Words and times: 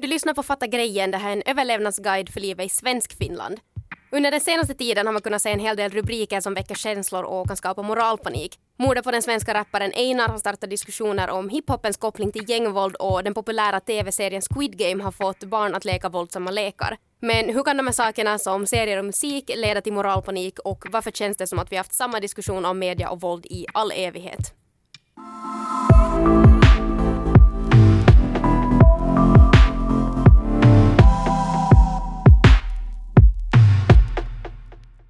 Du 0.00 0.08
lyssnar 0.08 0.34
på 0.34 0.42
Fatta 0.42 0.66
grejen, 0.66 1.10
det 1.10 1.18
här 1.18 1.28
är 1.28 1.32
en 1.32 1.42
överlevnadsguide 1.46 2.28
för 2.28 2.40
livet 2.40 2.66
i 2.66 2.68
svensk 2.68 3.18
Finland. 3.18 3.60
Under 4.12 4.30
den 4.30 4.40
senaste 4.40 4.74
tiden 4.74 5.06
har 5.06 5.12
man 5.12 5.22
kunnat 5.22 5.42
se 5.42 5.50
en 5.50 5.60
hel 5.60 5.76
del 5.76 5.90
rubriker 5.90 6.40
som 6.40 6.54
väcker 6.54 6.74
känslor 6.74 7.22
och 7.24 7.48
kan 7.48 7.56
skapa 7.56 7.82
moralpanik. 7.82 8.58
Mordet 8.78 9.04
på 9.04 9.10
den 9.10 9.22
svenska 9.22 9.54
rapparen 9.54 9.92
Einar 9.94 10.28
har 10.28 10.38
startat 10.38 10.70
diskussioner 10.70 11.30
om 11.30 11.48
hiphopens 11.48 11.96
koppling 11.96 12.32
till 12.32 12.50
gängvåld 12.50 12.96
och 12.96 13.24
den 13.24 13.34
populära 13.34 13.80
tv-serien 13.80 14.42
Squid 14.42 14.78
Game 14.78 15.04
har 15.04 15.12
fått 15.12 15.44
barn 15.44 15.74
att 15.74 15.84
leka 15.84 16.08
våldsamma 16.08 16.50
lekar. 16.50 16.96
Men 17.20 17.54
hur 17.54 17.62
kan 17.62 17.76
de 17.76 17.86
här 17.86 17.92
sakerna 17.92 18.38
som 18.38 18.66
serier 18.66 18.98
och 18.98 19.04
musik 19.04 19.50
leda 19.56 19.80
till 19.80 19.92
moralpanik 19.92 20.58
och 20.58 20.84
varför 20.90 21.10
känns 21.10 21.36
det 21.36 21.46
som 21.46 21.58
att 21.58 21.72
vi 21.72 21.76
haft 21.76 21.94
samma 21.94 22.20
diskussion 22.20 22.64
om 22.64 22.78
media 22.78 23.10
och 23.10 23.20
våld 23.20 23.46
i 23.46 23.66
all 23.74 23.92
evighet? 23.92 24.54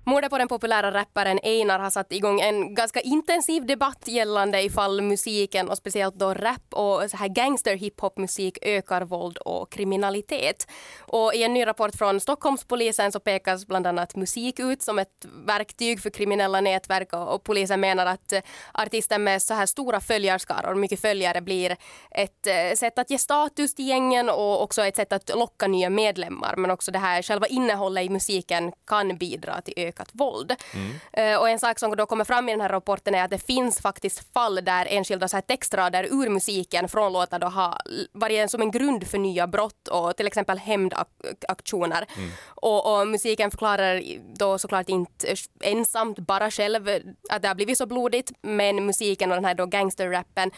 Mordet 0.09 0.31
på 0.31 0.39
den 0.39 0.49
populära 0.49 0.91
rapparen 0.93 1.39
Einar 1.43 1.79
har 1.79 1.91
satt 1.91 2.13
igång 2.13 2.41
en 2.41 2.75
ganska 2.75 3.01
intensiv 3.01 3.67
debatt 3.67 4.09
gällande 4.09 4.63
ifall 4.63 5.03
musiken 5.03 5.69
och 5.69 5.77
speciellt 5.77 6.15
då 6.15 6.35
rap 6.35 6.75
och 6.75 7.11
så 7.11 7.17
här 7.17 7.29
gangster 7.29 7.77
hiphop-musik 7.77 8.59
ökar 8.63 9.03
våld 9.03 9.39
och 9.39 9.73
kriminalitet. 9.73 10.67
Och 11.01 11.35
i 11.35 11.43
en 11.43 11.55
ny 11.55 11.67
rapport 11.67 11.97
från 11.97 12.21
Stockholmspolisen 12.21 13.13
så 13.13 13.21
pekas 13.21 13.67
bland 13.67 13.87
annat 13.87 14.17
musik 14.17 14.61
ut 14.61 14.83
som 14.83 14.99
ett 14.99 15.27
verktyg 15.47 16.03
för 16.03 16.11
kriminella 16.11 16.61
nätverk 16.61 17.13
och, 17.13 17.45
polisen 17.45 17.81
menar 17.81 18.07
att 18.07 18.33
eh, 18.33 18.41
artister 18.73 19.19
med 19.19 19.43
så 19.43 19.55
här 19.55 19.67
stora 19.67 20.01
följarskaror, 20.01 20.75
mycket 20.75 21.01
följare, 21.01 21.41
blir 21.41 21.77
ett 22.11 22.47
eh, 22.47 22.75
sätt 22.77 22.99
att 22.99 23.11
ge 23.11 23.19
status 23.19 23.75
till 23.75 23.89
gängen 23.89 24.29
och 24.29 24.63
också 24.63 24.83
ett 24.83 24.97
sätt 24.97 25.13
att 25.13 25.31
locka 25.35 25.67
nya 25.67 25.91
medlemmar. 25.91 26.55
Men 26.57 26.71
också 26.71 26.91
det 26.91 26.99
här 26.99 27.23
själva 27.23 27.47
innehållet 27.47 28.05
i 28.05 28.09
musiken 28.09 28.73
kan 28.87 29.17
bidra 29.17 29.61
till 29.61 29.75
ökad 29.77 29.98
ökat 29.99 30.11
våld. 30.13 30.55
Mm. 30.75 31.41
och 31.41 31.49
en 31.49 31.59
sak 31.59 31.79
som 31.79 31.97
då 31.97 32.07
kommer 32.07 32.25
fram 32.25 32.49
i 32.49 32.53
den 32.53 32.61
här 32.61 32.69
rapporten 32.69 33.15
är 33.15 33.25
att 33.25 33.31
det 33.31 33.47
finns 33.47 33.81
faktiskt 33.81 34.33
fall 34.33 34.55
där 34.65 34.87
enskilda 34.91 35.29
så 35.29 35.37
här 35.37 35.43
textrader 35.43 36.05
ur 36.05 36.29
musiken 36.29 36.89
från 36.89 37.13
låtar 37.13 37.39
då 37.39 37.47
har 37.47 37.79
varit 38.13 38.51
som 38.51 38.63
en 38.63 38.71
grund 38.71 39.07
för 39.07 39.19
nya 39.19 39.47
brott 39.47 39.89
och 39.89 40.17
till 40.17 40.27
exempel 40.27 40.59
hämndaktioner. 40.59 42.07
Mm. 42.17 42.31
Och, 42.47 43.01
och, 43.01 43.09
musiken 43.09 43.51
förklarar 43.51 44.03
då 44.39 44.59
såklart 44.59 44.89
inte 44.89 45.35
ensamt 45.61 46.19
bara 46.19 46.51
själv 46.51 46.89
att 47.31 47.43
det 47.43 47.49
har 47.49 47.55
blivit 47.55 47.79
så 47.79 47.87
blodigt 47.87 48.33
men 48.43 48.87
musiken 48.87 49.31
och 49.31 49.37
den 49.37 49.45
här 49.45 49.55
då 49.55 49.67
gangsterrappen 49.67 50.51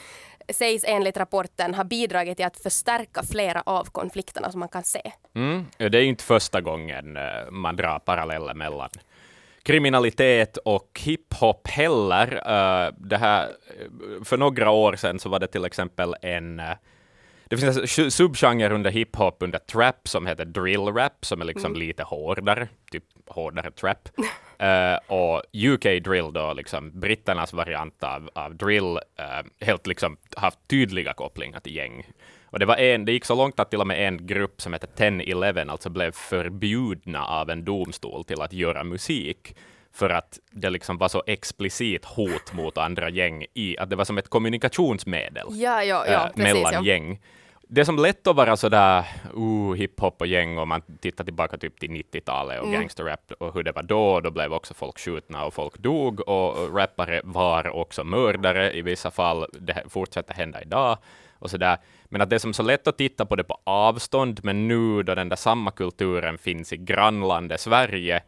sägs 0.53 0.85
enligt 0.87 1.17
rapporten 1.17 1.75
ha 1.75 1.85
bidragit 1.85 2.37
till 2.37 2.47
att 2.47 2.61
förstärka 2.61 3.23
flera 3.23 3.63
av 3.67 3.85
konflikterna 3.85 4.51
som 4.51 4.61
man 4.61 4.69
kan 4.69 4.85
se. 4.85 5.13
Mm. 5.35 5.67
Det 5.77 5.99
är 5.99 6.03
inte 6.03 6.25
första 6.25 6.61
gången 6.61 7.17
eh, 7.17 7.51
man 7.51 7.77
drar 7.77 7.99
paralleller 7.99 8.55
mellan 8.55 8.89
kriminalitet 9.63 10.57
och 10.57 11.01
hiphop 11.05 11.69
heller. 11.69 12.35
Uh, 12.35 12.95
det 12.99 13.17
här, 13.17 13.49
för 14.25 14.37
några 14.37 14.71
år 14.71 14.97
sedan 14.97 15.19
så 15.19 15.29
var 15.29 15.39
det 15.39 15.47
till 15.47 15.65
exempel 15.65 16.15
en 16.23 16.61
uh, 16.61 16.67
det 17.45 17.57
finns 17.57 17.99
en 17.99 18.11
subgenre 18.11 18.75
under 18.75 18.91
hiphop 18.91 19.37
under 19.41 19.59
trap 19.59 20.09
som 20.09 20.27
heter 20.27 20.45
drill 20.45 20.81
rap 20.81 21.25
som 21.25 21.41
är 21.41 21.45
liksom 21.45 21.71
mm. 21.71 21.79
lite 21.79 22.03
hårdare, 22.03 22.69
typ 22.91 23.05
hårdare 23.27 23.71
trap. 23.71 24.09
uh, 24.19 24.99
och 25.17 25.43
UK 25.53 26.05
drill 26.05 26.33
då, 26.33 26.53
liksom 26.53 27.01
britternas 27.01 27.53
variant 27.53 28.05
av, 28.05 28.31
av 28.35 28.55
drill, 28.55 28.99
helt 29.61 29.87
liksom 29.87 30.17
haft 30.37 30.59
tydliga 30.69 31.13
kopplingar 31.13 31.61
till 31.61 31.77
gäng 31.77 32.05
och 32.51 32.59
det, 32.59 32.67
var 32.67 32.77
en, 32.77 33.05
det 33.05 33.13
gick 33.13 33.25
så 33.25 33.35
långt 33.35 33.61
att 33.61 33.71
till 33.71 33.81
och 33.81 33.87
med 33.87 34.09
en 34.09 34.27
grupp 34.27 34.61
som 34.61 34.73
heter 34.73 34.89
10-11 34.97 35.71
alltså 35.71 35.91
blev 35.91 36.13
förbjudna 36.13 37.27
av 37.27 37.51
en 37.51 37.65
domstol 37.65 38.25
till 38.25 38.41
att 38.41 38.53
göra 38.53 38.85
musik 38.85 39.55
för 39.93 40.11
att 40.11 40.39
det 40.51 40.71
liksom 40.71 40.99
var 40.99 41.09
så 41.09 41.23
explicit 41.27 42.05
hot 42.05 42.53
mot 42.53 42.79
andra 42.79 43.11
gäng 43.11 43.47
i 43.55 43.79
att 43.79 43.91
det 43.91 43.97
var 43.97 44.05
som 44.05 44.19
ett 44.19 44.29
kommunikationsmedel 44.29 45.47
ja, 45.51 45.85
ja, 45.85 46.05
ja, 46.07 46.27
äh, 46.27 46.33
precis, 46.35 46.55
mellan 46.55 46.85
gäng. 46.85 47.21
Det 47.73 47.81
är 47.81 47.85
som 47.85 47.99
lätt 47.99 48.27
att 48.27 48.37
vara 48.37 48.57
sådär 48.57 49.05
uh, 49.37 49.75
hiphop 49.75 50.21
och 50.21 50.27
gäng 50.27 50.59
och 50.59 50.69
man 50.69 50.83
tittar 51.01 51.25
tillbaka 51.25 51.59
typ 51.59 51.81
till 51.81 51.91
90-talet 51.91 52.61
och 52.61 52.67
mm. 52.67 52.81
gangsterrap 52.81 53.33
och 53.39 53.55
hur 53.55 53.63
det 53.63 53.73
var 53.73 53.83
då. 53.83 54.21
Då 54.21 54.31
blev 54.31 54.53
också 54.53 54.75
folk 54.75 54.99
skjutna 54.99 55.45
och 55.45 55.55
folk 55.55 55.79
dog 55.79 56.29
och 56.29 56.77
rappare 56.77 57.21
var 57.25 57.69
också 57.69 58.05
mördare 58.05 58.73
i 58.73 58.83
vissa 58.83 59.11
fall. 59.11 59.47
Det 59.53 59.85
fortsätter 59.89 60.35
hända 60.35 60.63
idag 60.63 60.99
och 61.41 61.51
sådär. 61.51 61.79
Men 62.05 62.21
att 62.21 62.31
det 62.31 62.37
är 62.37 62.41
som 62.41 62.55
så 62.55 62.63
lätt 62.63 62.87
att 62.87 62.99
titta 62.99 63.27
på 63.27 63.37
det 63.37 63.45
på 63.45 63.61
avstånd, 63.65 64.41
men 64.43 64.69
nu 64.69 65.03
då 65.03 65.15
den 65.15 65.29
där 65.29 65.37
samma 65.37 65.71
kulturen 65.71 66.39
finns 66.39 66.73
i 66.73 66.77
grannlandet 66.77 67.61
Sverige, 67.61 68.23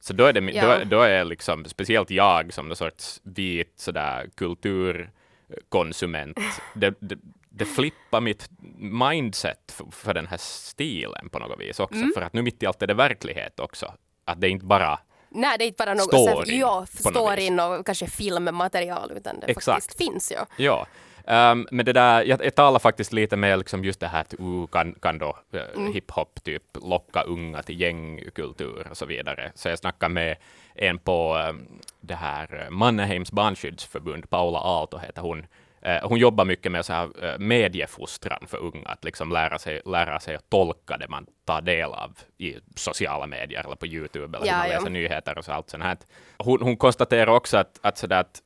så 0.00 0.12
då 0.12 0.24
är 0.24 0.32
det, 0.32 0.40
ja. 0.40 0.78
då, 0.78 0.84
då, 0.84 1.02
är 1.02 1.24
liksom, 1.24 1.64
speciellt 1.64 2.10
jag 2.10 2.52
som 2.52 2.68
någon 2.68 2.76
sorts 2.76 3.20
vit 3.24 3.72
sådär 3.76 4.30
kulturkonsument, 4.34 6.38
det, 6.74 6.94
det, 7.00 7.18
det 7.48 7.64
flippar 7.64 8.20
mitt 8.20 8.50
mindset 8.78 9.72
för, 9.72 9.86
för, 9.90 10.14
den 10.14 10.26
här 10.26 10.36
stilen 10.36 11.28
på 11.28 11.38
något 11.38 11.60
vis 11.60 11.80
också, 11.80 12.00
mm. 12.00 12.12
för 12.14 12.22
att 12.22 12.32
nu 12.32 12.42
mitt 12.42 12.62
i 12.62 12.66
allt 12.66 12.82
är 12.82 12.86
det 12.86 12.94
verklighet 12.94 13.60
också, 13.60 13.94
att 14.24 14.40
det 14.40 14.46
är 14.46 14.50
inte 14.50 14.66
bara 14.66 14.98
Nej, 15.32 15.58
det 15.58 15.64
är 15.64 15.66
inte 15.66 15.84
bara 15.84 15.94
något 15.94 16.04
story, 16.04 16.58
ja, 16.58 16.86
storyn 16.86 17.60
och 17.60 17.86
kanske 17.86 18.06
filmmaterial, 18.06 19.12
utan 19.16 19.40
det 19.40 19.46
Exakt. 19.46 19.64
faktiskt 19.64 19.98
finns. 19.98 20.32
Ja. 20.36 20.46
ja. 20.56 20.86
Um, 21.24 21.66
men 21.70 21.86
det 21.86 21.92
där, 21.92 22.24
jag, 22.24 22.44
jag 22.44 22.54
talar 22.54 22.78
faktiskt 22.78 23.12
lite 23.12 23.36
mer 23.36 23.56
liksom 23.56 23.84
just 23.84 24.00
det 24.00 24.06
här 24.06 24.20
att 24.20 24.34
uh, 24.40 24.66
kan, 24.66 24.92
kan 24.92 25.18
då 25.18 25.36
uh, 25.54 25.60
mm. 25.76 25.92
hiphop 25.92 26.44
typ 26.44 26.62
locka 26.82 27.22
unga 27.22 27.62
till 27.62 27.80
gängkultur 27.80 28.86
och 28.90 28.96
så 28.96 29.06
vidare. 29.06 29.52
Så 29.54 29.68
jag 29.68 29.78
snackar 29.78 30.08
med 30.08 30.36
en 30.74 30.98
på 30.98 31.36
um, 31.48 31.68
det 32.00 32.14
här 32.14 32.68
Manneheims 32.70 33.32
barnskyddsförbund, 33.32 34.30
Paula 34.30 34.58
Aalto 34.58 34.98
heter 34.98 35.22
hon, 35.22 35.42
Eh, 35.42 35.69
hon 36.02 36.18
jobbar 36.18 36.44
mycket 36.44 36.72
med 36.72 36.84
så 36.84 36.92
här, 36.92 37.24
eh, 37.24 37.38
mediefostran 37.38 38.46
för 38.46 38.58
unga, 38.58 38.88
att 38.88 39.04
liksom 39.04 39.32
lära, 39.32 39.58
sig, 39.58 39.80
lära 39.84 40.20
sig 40.20 40.34
att 40.34 40.50
tolka 40.50 40.96
det 40.96 41.08
man 41.08 41.26
tar 41.44 41.60
del 41.60 41.90
av 41.92 42.18
i 42.38 42.56
sociala 42.76 43.26
medier 43.26 43.64
eller 43.64 43.76
på 43.76 43.86
Youtube 43.86 44.38
eller 44.38 44.46
ja, 44.46 44.56
man 44.58 44.68
läser 44.68 44.86
ja. 44.86 44.90
nyheter 44.90 45.38
och 45.38 45.44
så 45.44 45.52
allt 45.52 45.70
sånt 45.70 45.82
här. 45.82 45.98
Hon, 46.38 46.62
hon 46.62 46.76
konstaterar 46.76 47.30
också 47.30 47.56
att, 47.56 47.78
att, 47.82 47.98
så 47.98 48.14
att 48.14 48.42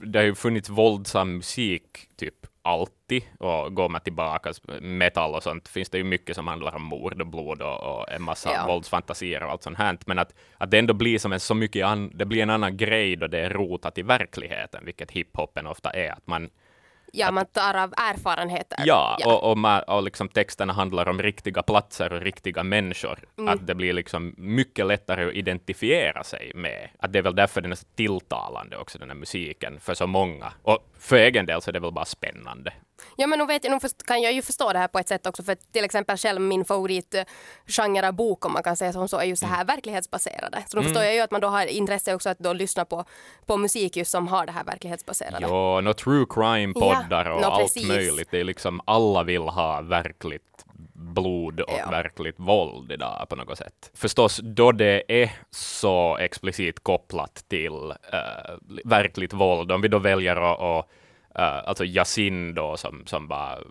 det 0.00 0.18
har 0.18 0.24
ju 0.24 0.34
funnits 0.34 0.68
våldsam 0.68 1.36
musik 1.36 1.82
typ 2.16 2.34
alltid 2.64 3.22
och 3.38 3.74
går 3.74 3.88
man 3.88 4.00
tillbaka, 4.00 4.52
metall 4.80 5.34
och 5.34 5.42
sånt, 5.42 5.68
finns 5.68 5.90
det 5.90 5.98
ju 5.98 6.04
mycket 6.04 6.36
som 6.36 6.46
handlar 6.46 6.74
om 6.76 6.82
mord 6.82 7.20
och 7.20 7.26
blod 7.26 7.62
och, 7.62 7.82
och 7.82 8.12
en 8.12 8.22
massa 8.22 8.52
ja. 8.52 8.66
våldsfantasier 8.66 9.42
och 9.42 9.50
allt 9.50 9.62
sånt 9.62 9.78
här. 9.78 9.98
Men 10.06 10.18
att, 10.18 10.34
att 10.58 10.70
det 10.70 10.78
ändå 10.78 10.94
blir 10.94 11.18
som 11.18 11.32
en 11.32 11.40
så 11.40 11.54
mycket 11.54 11.86
an, 11.86 12.10
det 12.14 12.24
blir 12.24 12.42
en 12.42 12.50
annan 12.50 12.76
grej 12.76 13.16
då 13.16 13.26
det 13.26 13.40
är 13.40 13.50
rotat 13.50 13.98
i 13.98 14.02
verkligheten, 14.02 14.84
vilket 14.84 15.10
hiphopen 15.10 15.66
ofta 15.66 15.90
är. 15.90 16.12
Att 16.12 16.26
man, 16.26 16.50
Ja, 17.16 17.30
man 17.30 17.46
tar 17.46 17.74
av 17.74 17.94
erfarenheter. 17.96 18.78
Ja, 18.84 19.16
ja. 19.20 19.34
och, 19.34 19.50
och, 19.50 19.58
man, 19.58 19.82
och 19.82 20.02
liksom 20.02 20.28
texterna 20.28 20.72
handlar 20.72 21.08
om 21.08 21.22
riktiga 21.22 21.62
platser 21.62 22.12
och 22.12 22.20
riktiga 22.20 22.62
människor. 22.62 23.18
Mm. 23.38 23.54
Att 23.54 23.66
det 23.66 23.74
blir 23.74 23.92
liksom 23.92 24.34
mycket 24.38 24.86
lättare 24.86 25.28
att 25.28 25.34
identifiera 25.34 26.24
sig 26.24 26.52
med. 26.54 26.88
Att 26.98 27.12
det 27.12 27.18
är 27.18 27.22
väl 27.22 27.34
därför 27.34 27.60
den 27.60 27.72
är 27.72 27.76
så 27.76 27.86
tilltalande 27.94 28.76
också, 28.76 28.98
den 28.98 29.08
här 29.08 29.16
musiken, 29.16 29.80
för 29.80 29.94
så 29.94 30.06
många. 30.06 30.52
Och 30.62 30.78
för 30.98 31.16
egen 31.16 31.46
del 31.46 31.62
så 31.62 31.70
är 31.70 31.72
det 31.72 31.80
väl 31.80 31.92
bara 31.92 32.04
spännande. 32.04 32.72
Ja 33.16 33.26
men 33.26 33.38
nu 33.38 33.46
vet 33.46 33.64
jag, 33.64 33.70
nu 33.70 33.88
kan 34.06 34.22
jag 34.22 34.32
ju 34.32 34.42
förstå 34.42 34.72
det 34.72 34.78
här 34.78 34.88
på 34.88 34.98
ett 34.98 35.08
sätt 35.08 35.26
också 35.26 35.42
för 35.42 35.54
till 35.72 35.84
exempel 35.84 36.16
själv 36.16 36.40
min 36.40 36.64
favoritgenre 36.64 38.08
av 38.08 38.14
bok 38.14 38.46
om 38.46 38.52
man 38.52 38.62
kan 38.62 38.76
säga 38.76 38.92
som 38.92 39.08
så 39.08 39.18
är 39.18 39.24
ju 39.24 39.36
så 39.36 39.46
här 39.46 39.54
mm. 39.54 39.66
verklighetsbaserade. 39.66 40.64
Så 40.68 40.76
då 40.76 40.80
mm. 40.80 40.88
förstår 40.88 41.04
jag 41.04 41.14
ju 41.14 41.20
att 41.20 41.30
man 41.30 41.40
då 41.40 41.48
har 41.48 41.66
intresse 41.66 42.14
också 42.14 42.28
att 42.28 42.38
då 42.38 42.52
lyssna 42.52 42.84
på, 42.84 43.04
på 43.46 43.56
musik 43.56 43.96
just 43.96 44.10
som 44.10 44.28
har 44.28 44.46
det 44.46 44.52
här 44.52 44.64
verklighetsbaserade. 44.64 45.46
Ja, 45.46 45.80
no 45.80 45.92
true 45.92 46.26
crime-poddar 46.28 47.24
ja, 47.24 47.34
och 47.34 47.40
no, 47.40 47.46
allt 47.46 47.62
precis. 47.62 47.88
möjligt. 47.88 48.28
Det 48.30 48.40
är 48.40 48.44
liksom 48.44 48.80
alla 48.84 49.22
vill 49.22 49.42
ha 49.42 49.80
verkligt 49.80 50.64
blod 50.92 51.60
och 51.60 51.78
ja. 51.78 51.90
verkligt 51.90 52.34
våld 52.38 52.92
idag 52.92 53.26
på 53.28 53.36
något 53.36 53.58
sätt. 53.58 53.90
Förstås 53.94 54.40
då 54.42 54.72
det 54.72 55.22
är 55.22 55.30
så 55.50 56.16
explicit 56.18 56.84
kopplat 56.84 57.44
till 57.48 57.72
uh, 57.72 58.80
verkligt 58.84 59.32
våld, 59.32 59.72
om 59.72 59.80
vi 59.80 59.88
då 59.88 59.98
väljer 59.98 60.36
att 60.36 60.88
Uh, 61.38 61.68
alltså 61.68 61.84
Yasin 61.84 62.54
då 62.54 62.76
som, 62.76 63.02
som, 63.06 63.28
var, 63.28 63.66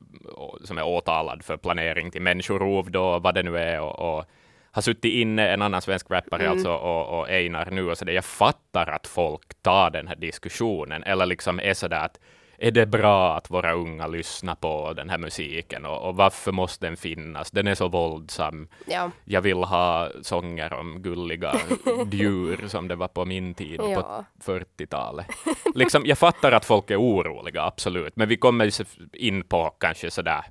som 0.64 0.78
är 0.78 0.84
åtalad 0.84 1.44
för 1.44 1.58
planering 1.58 2.12
till 2.12 2.22
människorov 2.22 2.92
då, 2.92 3.20
vad 3.20 3.36
det 3.36 3.44
nu 3.44 3.58
är, 3.58 3.82
och, 3.82 4.18
och 4.18 4.26
har 4.72 4.82
suttit 4.82 5.14
inne, 5.14 5.50
en 5.50 5.62
annan 5.62 5.82
svensk 5.82 6.12
rappare 6.12 6.42
mm. 6.42 6.52
alltså, 6.52 6.74
och, 6.74 7.20
och 7.20 7.30
Einar 7.30 7.72
nu, 7.72 7.90
och 7.90 7.98
så 7.98 8.06
det, 8.06 8.14
jag 8.14 8.26
fattar 8.26 8.90
att 8.90 9.08
folk 9.08 9.62
tar 9.62 9.90
den 9.90 10.08
här 10.08 10.16
diskussionen, 10.16 11.04
eller 11.04 11.26
liksom 11.26 11.60
är 11.60 11.74
sådär 11.74 12.06
att 12.06 12.20
är 12.58 12.72
det 12.72 12.86
bra 12.86 13.38
att 13.38 13.52
våra 13.52 13.74
unga 13.74 14.08
lyssnar 14.08 14.56
på 14.56 14.94
den 14.94 15.10
här 15.10 15.18
musiken 15.18 15.86
och, 15.86 16.08
och 16.10 16.16
varför 16.16 16.52
måste 16.52 16.86
den 16.86 16.98
finnas? 16.98 17.52
Den 17.52 17.68
är 17.68 17.76
så 17.76 17.88
våldsam. 17.88 18.68
Ja. 18.88 19.12
Jag 19.26 19.42
vill 19.42 19.58
ha 19.64 20.10
sånger 20.22 20.74
om 20.74 21.02
gulliga 21.02 21.54
djur 22.12 22.68
som 22.68 22.88
det 22.88 22.96
var 22.96 23.08
på 23.08 23.26
min 23.26 23.54
tid 23.54 23.80
ja. 23.84 24.26
på 24.46 24.52
40-talet. 24.52 25.28
Liksom, 25.76 26.06
jag 26.06 26.18
fattar 26.18 26.52
att 26.52 26.66
folk 26.66 26.92
är 26.92 27.02
oroliga, 27.02 27.64
absolut, 27.64 28.16
men 28.16 28.30
vi 28.30 28.38
kommer 28.38 28.72
in 29.14 29.44
på 29.44 29.70
kanske 29.80 30.12
sådär 30.12 30.46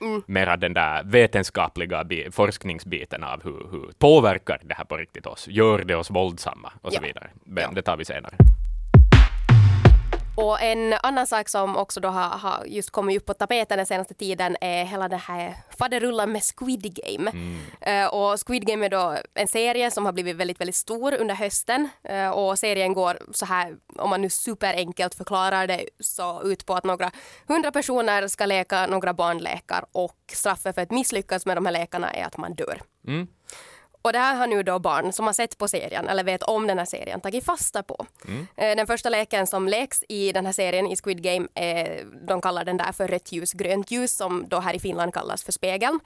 mm. 0.00 0.22
mera 0.26 0.56
den 0.56 0.74
där 0.74 1.02
vetenskapliga 1.04 2.04
bi- 2.04 2.30
forskningsbiten 2.30 3.24
av 3.24 3.42
hur, 3.44 3.66
hur 3.70 3.90
påverkar 3.98 4.60
det 4.64 4.74
här 4.74 4.84
på 4.84 4.96
riktigt 4.96 5.26
oss? 5.26 5.48
Gör 5.48 5.78
det 5.84 5.96
oss 5.96 6.10
våldsamma? 6.10 6.72
Och 6.82 6.92
så 6.92 6.98
Ja. 7.02 7.06
vidare. 7.06 7.30
Men 7.44 7.62
Ja. 7.62 7.70
det 7.74 7.82
tar 7.82 7.96
vi 7.96 8.04
senare. 8.04 8.34
Och 10.36 10.62
en 10.62 10.94
annan 11.02 11.26
sak 11.26 11.48
som 11.48 11.76
också 11.76 12.00
då 12.00 12.08
har, 12.08 12.28
har 12.28 12.64
just 12.66 12.90
kommit 12.90 13.16
upp 13.16 13.26
på 13.26 13.34
tapeten 13.34 13.76
den 13.76 13.86
senaste 13.86 14.14
tiden 14.14 14.56
är 14.60 14.84
hela 14.84 15.08
det 15.08 15.16
här 15.16 15.54
faderullan 15.78 16.32
med 16.32 16.42
Squid 16.42 16.94
Game. 16.94 17.32
Eh, 17.80 18.06
och 18.06 18.40
Squid 18.46 18.66
Game 18.66 18.86
är 18.86 18.90
då 18.90 19.16
en 19.34 19.48
serie 19.48 19.90
som 19.90 20.06
har 20.06 20.12
blivit 20.12 20.36
väldigt, 20.36 20.60
väldigt 20.60 20.76
stor 20.76 21.14
under 21.14 21.34
hösten. 21.34 21.88
Eh, 22.04 22.28
och 22.28 22.58
serien 22.58 22.92
går 22.92 23.18
så 23.32 23.46
här, 23.46 23.76
om 23.96 24.10
man 24.10 24.22
nu 24.22 24.30
superenkelt 24.30 25.14
förklarar 25.14 25.66
det, 25.66 25.88
så 26.00 26.42
ut 26.42 26.66
på 26.66 26.74
att 26.74 26.84
några 26.84 27.10
hundra 27.48 27.72
personer 27.72 28.28
ska 28.28 28.46
leka 28.46 28.86
några 28.86 29.14
barnlekar 29.14 29.84
och 29.92 30.18
straffet 30.32 30.74
för 30.74 30.82
att 30.82 30.90
misslyckas 30.90 31.46
med 31.46 31.56
de 31.56 31.66
här 31.66 31.72
lekarna 31.72 32.10
är 32.10 32.24
att 32.24 32.36
man 32.36 32.54
dör. 32.54 32.82
Mm. 33.06 33.26
Och 34.06 34.12
det 34.12 34.18
här 34.18 34.34
har 34.34 34.46
nu 34.46 34.62
då 34.62 34.78
barn 34.78 35.12
som 35.12 35.26
har 35.26 35.32
sett 35.32 35.58
på 35.58 35.68
serien 35.68 36.08
eller 36.08 36.24
vet 36.24 36.42
om 36.42 36.66
den 36.66 36.78
här 36.78 36.84
serien 36.84 37.20
tagit 37.20 37.44
fasta 37.44 37.82
på. 37.82 38.06
Eh, 38.56 38.76
Den 38.76 38.86
första 38.86 39.08
leken 39.08 39.46
som 39.46 39.68
leks 39.68 40.04
i 40.08 40.32
den 40.32 40.46
här 40.46 40.52
serien 40.52 40.86
i 40.86 40.96
Squid 40.96 41.22
Game, 41.22 41.48
är, 41.54 42.04
de 42.26 42.40
kallar 42.40 42.64
den 42.64 42.76
där 42.76 42.92
för 42.92 43.08
rött 43.08 43.32
ljus, 43.32 43.52
grönt 43.52 43.90
ljus 43.90 44.16
som 44.16 44.48
då 44.48 44.60
här 44.60 44.74
i 44.74 44.78
Finland 44.78 45.14
kallas 45.14 45.42
för 45.44 45.52
spegeln. 45.52 46.00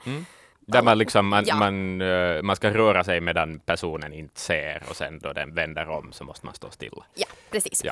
Där 0.59 0.81
man, 0.81 0.97
liksom, 0.97 1.27
man, 1.27 1.43
Ja. 1.47 1.55
man, 1.55 2.01
eh, 2.01 2.41
man 2.41 2.55
ska 2.55 2.69
röra 2.69 3.03
sig 3.03 3.21
medan 3.21 3.59
personen 3.59 4.13
inte 4.13 4.39
ser 4.39 4.83
och 4.89 4.95
sen 4.95 5.19
då 5.19 5.33
den 5.33 5.53
vänder 5.55 5.89
om 5.89 6.13
så 6.13 6.23
måste 6.23 6.45
man 6.45 6.55
stå 6.55 6.69
stilla. 6.69 7.03
Ja, 7.15 7.27
precis. 7.51 7.83
Ja. 7.83 7.91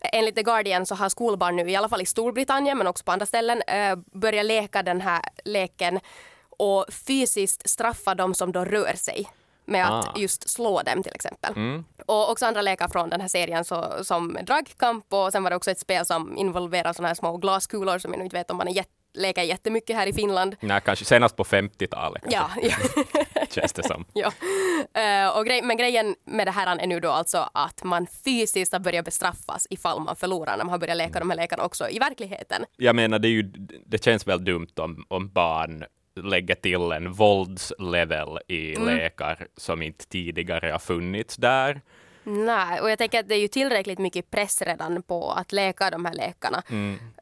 Enligt 0.00 0.36
The 0.36 0.42
Guardian 0.42 0.86
så 0.86 0.94
har 0.94 1.08
skolbarn 1.08 1.56
nu, 1.56 1.70
i 1.70 1.76
alla 1.76 1.88
fall 1.88 2.00
i 2.02 2.06
Storbritannien 2.06 2.78
men 2.78 2.86
också 2.86 3.04
på 3.04 3.12
andra 3.12 3.26
ställen, 3.26 3.62
eh, 3.62 3.96
börjat 4.12 4.46
leka 4.46 4.82
den 4.82 5.00
här 5.00 5.20
leken 5.44 6.00
och 6.58 6.86
fysiskt 7.06 7.70
straffa 7.70 8.14
de 8.14 8.34
som 8.34 8.52
då 8.52 8.64
rör 8.64 8.94
sig 8.96 9.26
med 9.70 9.86
att 9.86 10.04
Ah. 10.08 10.12
just 10.18 10.48
slå 10.50 10.82
dem 10.82 11.02
till 11.02 11.14
exempel. 11.14 11.52
Mm. 11.56 11.84
Och 12.06 12.30
också 12.30 12.46
andra 12.46 12.62
lekar 12.62 12.88
från 12.88 13.10
den 13.10 13.20
här 13.20 13.28
serien 13.28 13.64
så, 13.64 13.92
som 14.02 14.38
dragkamp 14.42 15.12
och 15.12 15.32
sen 15.32 15.42
var 15.42 15.50
det 15.50 15.56
också 15.56 15.70
ett 15.70 15.78
spel 15.80 16.06
som 16.06 16.36
involverar 16.36 16.92
såna 16.92 17.08
här 17.08 17.14
små 17.14 17.36
glaskulor 17.36 17.98
som 17.98 18.12
jag 18.12 18.18
nu 18.18 18.24
inte 18.24 18.36
vet 18.36 18.50
om 18.50 18.56
man 18.56 18.68
är 18.68 18.72
jät- 18.72 18.86
leker 19.14 19.42
jättemycket 19.42 19.96
här 19.96 20.06
i 20.06 20.12
Finland. 20.12 20.56
Nej, 20.60 20.80
kanske 20.84 21.04
senast 21.04 21.36
på 21.36 21.44
50-talet 21.44 22.22
kanske, 22.30 22.68
Ja, 22.68 22.76
ja. 23.34 23.44
känns 23.50 23.72
det 23.72 23.82
som. 23.82 24.04
ja. 24.12 24.32
Eh, 25.00 25.36
och 25.38 25.46
grej, 25.46 25.62
men 25.62 25.76
grejen 25.76 26.14
med 26.24 26.46
det 26.46 26.50
här 26.50 26.76
är 26.78 26.86
nu 26.86 27.00
då 27.00 27.10
alltså 27.10 27.50
att 27.54 27.84
man 27.84 28.06
fysiskt 28.24 28.72
har 28.72 28.80
börjat 28.80 29.04
bestraffas 29.04 29.66
ifall 29.70 30.00
man 30.00 30.16
förlorar 30.16 30.56
när 30.56 30.64
man 30.64 30.70
har 30.72 30.78
börjat 30.78 30.96
leka 30.96 31.18
de 31.18 31.30
här 31.30 31.36
lekarna 31.36 31.62
också 31.64 31.88
i 31.88 31.98
verkligheten. 31.98 32.64
Jag 32.76 32.96
menar, 32.96 33.18
det, 33.18 33.28
är 33.28 33.30
ju, 33.30 33.42
det 33.86 34.04
känns 34.04 34.26
väl 34.26 34.44
dumt 34.44 34.68
om, 34.76 35.04
om 35.08 35.28
barn 35.32 35.84
lägger 36.14 36.54
till 36.54 36.92
en 36.92 37.12
våldslevel 37.12 38.38
i 38.48 38.76
Mm. 38.76 38.96
lekar 38.96 39.46
som 39.56 39.82
inte 39.82 40.06
tidigare 40.06 40.70
har 40.70 40.78
funnits 40.78 41.36
där. 41.36 41.80
Nej, 42.22 42.80
och 42.80 42.90
jag 42.90 42.98
tänker 42.98 43.20
att 43.20 43.28
det 43.28 43.34
är 43.34 43.40
ju 43.40 43.48
tillräckligt 43.48 43.98
mycket 43.98 44.30
press 44.30 44.62
redan 44.62 45.02
på 45.02 45.30
att 45.32 45.52
leka 45.52 45.90
de 45.90 46.04
här 46.04 46.14
lekarna 46.14 46.62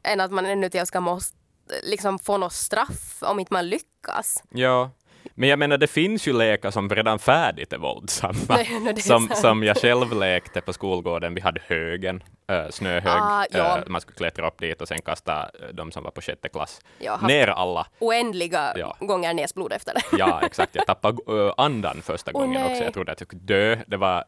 än 0.03 0.21
att 0.21 0.31
man 0.31 0.45
ännu 0.45 0.69
till 0.69 0.85
ska 0.85 0.99
måste 0.99 1.37
liksom 1.83 2.19
få 2.19 2.37
något 2.37 2.53
straff 2.53 3.17
om 3.21 3.39
inte 3.39 3.53
man 3.53 3.69
lyckas. 3.69 4.43
Ja, 4.49 4.91
men 5.39 5.49
jag 5.49 5.59
menar 5.59 5.77
det 5.77 5.87
finns 5.87 6.27
ju 6.27 6.33
lekar 6.33 6.71
som 6.71 6.89
redan 6.89 7.19
färdigt 7.19 7.73
är 7.73 7.77
våldsamma. 7.77 8.33
Nej, 8.49 8.81
det 8.83 8.89
är 8.89 8.95
som, 8.95 9.27
sant. 9.27 9.37
som 9.39 9.63
jag 9.63 9.77
själv 9.77 10.19
lekte 10.19 10.61
på 10.61 10.73
skolgården. 10.73 11.35
Vi 11.35 11.41
hade 11.41 11.61
högen, 11.67 12.23
äh, 12.51 12.69
snöhög. 12.69 13.07
Ah, 13.21 13.45
ja. 13.51 13.77
Äh, 13.77 13.83
man 13.87 14.01
skulle 14.01 14.15
klättra 14.17 14.47
upp 14.47 14.59
dit 14.59 14.81
och 14.81 14.87
sen 14.87 15.01
kasta 15.01 15.41
äh, 15.43 15.67
de 15.73 15.91
som 15.91 16.03
var 16.03 16.11
på 16.11 16.21
sjätte 16.21 16.49
klass 16.49 16.81
Ja, 16.99 17.19
ner 17.27 17.47
alla. 17.47 17.87
Oändliga 17.99 18.73
Ja. 18.77 18.97
gånger 18.99 19.33
näsblod 19.33 19.73
efter 19.73 19.93
det. 19.93 20.17
Ja, 20.17 20.41
exakt. 20.45 20.75
Jag 20.75 20.85
tappade 20.85 21.17
äh, 21.47 21.53
andan 21.57 22.01
första 22.01 22.31
gången 22.31 22.61
också. 22.61 22.73
nej. 22.73 22.83
Jag 22.83 22.93
trodde 22.93 23.11
att 23.11 23.19
jag 23.21 23.27
skulle 23.27 23.41
dö. 23.41 23.77
Det 23.87 23.97
var 23.97 24.23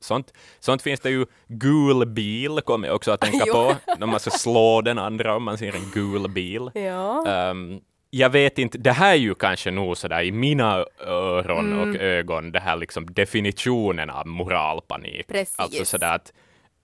sånt. 0.00 0.32
Sånt 0.60 0.82
finns 0.82 1.00
det 1.00 1.10
ju. 1.10 1.26
Gul 1.48 2.06
bil 2.06 2.60
kommer 2.64 2.88
jag 2.88 2.96
också 2.96 3.10
att 3.12 3.20
tänka 3.20 3.44
på. 3.52 3.74
När 3.98 4.06
man 4.06 4.20
ska 4.20 4.30
slå 4.30 4.80
den 4.82 4.98
andra 4.98 5.36
om 5.36 5.42
man 5.42 5.58
ser 5.58 5.74
en 5.76 5.90
gul 5.94 6.28
bil. 6.30 6.70
Ja. 6.74 7.26
Ehm, 7.28 7.80
jag 8.10 8.30
vet 8.30 8.58
inte, 8.58 8.78
det 8.78 8.92
här 8.92 9.12
är 9.12 9.18
ju 9.18 9.34
kanske 9.34 9.70
nog 9.70 9.96
sådär 9.96 10.22
i 10.22 10.32
mina 10.32 10.84
öron 11.06 11.72
mm. 11.72 11.78
och 11.78 11.96
ögon, 11.96 12.52
det 12.52 12.60
här 12.60 12.76
liksom 12.76 13.06
definitionen 13.06 14.10
av 14.10 14.26
moralpanik. 14.26 15.26
Precis. 15.26 15.58
Alltså 15.58 15.84
sådär 15.84 16.14
att 16.14 16.32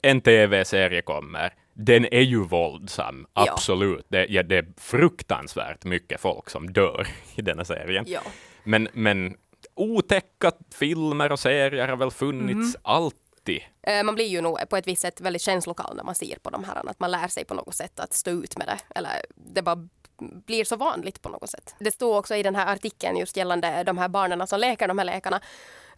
en 0.02 0.20
tv-serie 0.20 1.02
kommer, 1.02 1.54
den 1.74 2.04
är 2.14 2.20
ju 2.20 2.44
våldsam, 2.44 3.26
ja. 3.34 3.46
absolut. 3.50 4.06
Det, 4.08 4.26
ja, 4.30 4.42
det 4.42 4.56
är 4.56 4.66
fruktansvärt 4.76 5.84
mycket 5.84 6.20
folk 6.20 6.50
som 6.50 6.72
dör 6.72 7.06
i 7.34 7.42
denna 7.42 7.64
serien. 7.64 8.04
Ja. 8.08 8.20
Men, 8.64 8.88
men 8.92 9.36
otäcka 9.74 10.52
filmer 10.74 11.32
och 11.32 11.40
serier 11.40 11.88
har 11.88 11.96
väl 11.96 12.10
funnits 12.10 12.76
mm. 12.76 12.80
allt 12.82 13.14
80. 13.42 13.68
Eh, 13.82 14.04
man 14.04 14.14
blir 14.14 14.26
ju 14.26 14.40
nog 14.40 14.68
på 14.68 14.76
ett 14.76 14.86
visst 14.86 15.02
sätt 15.02 15.20
väldigt 15.20 15.42
känslokall 15.42 15.96
när 15.96 16.04
man 16.04 16.14
ser 16.14 16.38
på 16.38 16.50
de 16.50 16.64
här. 16.64 16.90
Att 16.90 17.00
man 17.00 17.10
lär 17.10 17.28
sig 17.28 17.44
på 17.44 17.54
något 17.54 17.74
sätt 17.74 18.00
att 18.00 18.12
stå 18.12 18.30
ut 18.30 18.58
med 18.58 18.66
det. 18.66 18.78
Eller 18.94 19.22
det 19.34 19.62
bara 19.62 19.88
blir 20.18 20.64
så 20.64 20.76
vanligt 20.76 21.22
på 21.22 21.28
något 21.28 21.50
sätt. 21.50 21.74
Det 21.78 21.90
stod 21.90 22.16
också 22.16 22.36
i 22.36 22.42
den 22.42 22.56
här 22.56 22.72
artikeln 22.72 23.16
just 23.16 23.36
gällande 23.36 23.84
de 23.84 23.98
här 23.98 24.08
barnen 24.08 24.46
som 24.46 24.60
leker 24.60 24.88
de 24.88 24.98
här 24.98 25.04
lekarna 25.04 25.40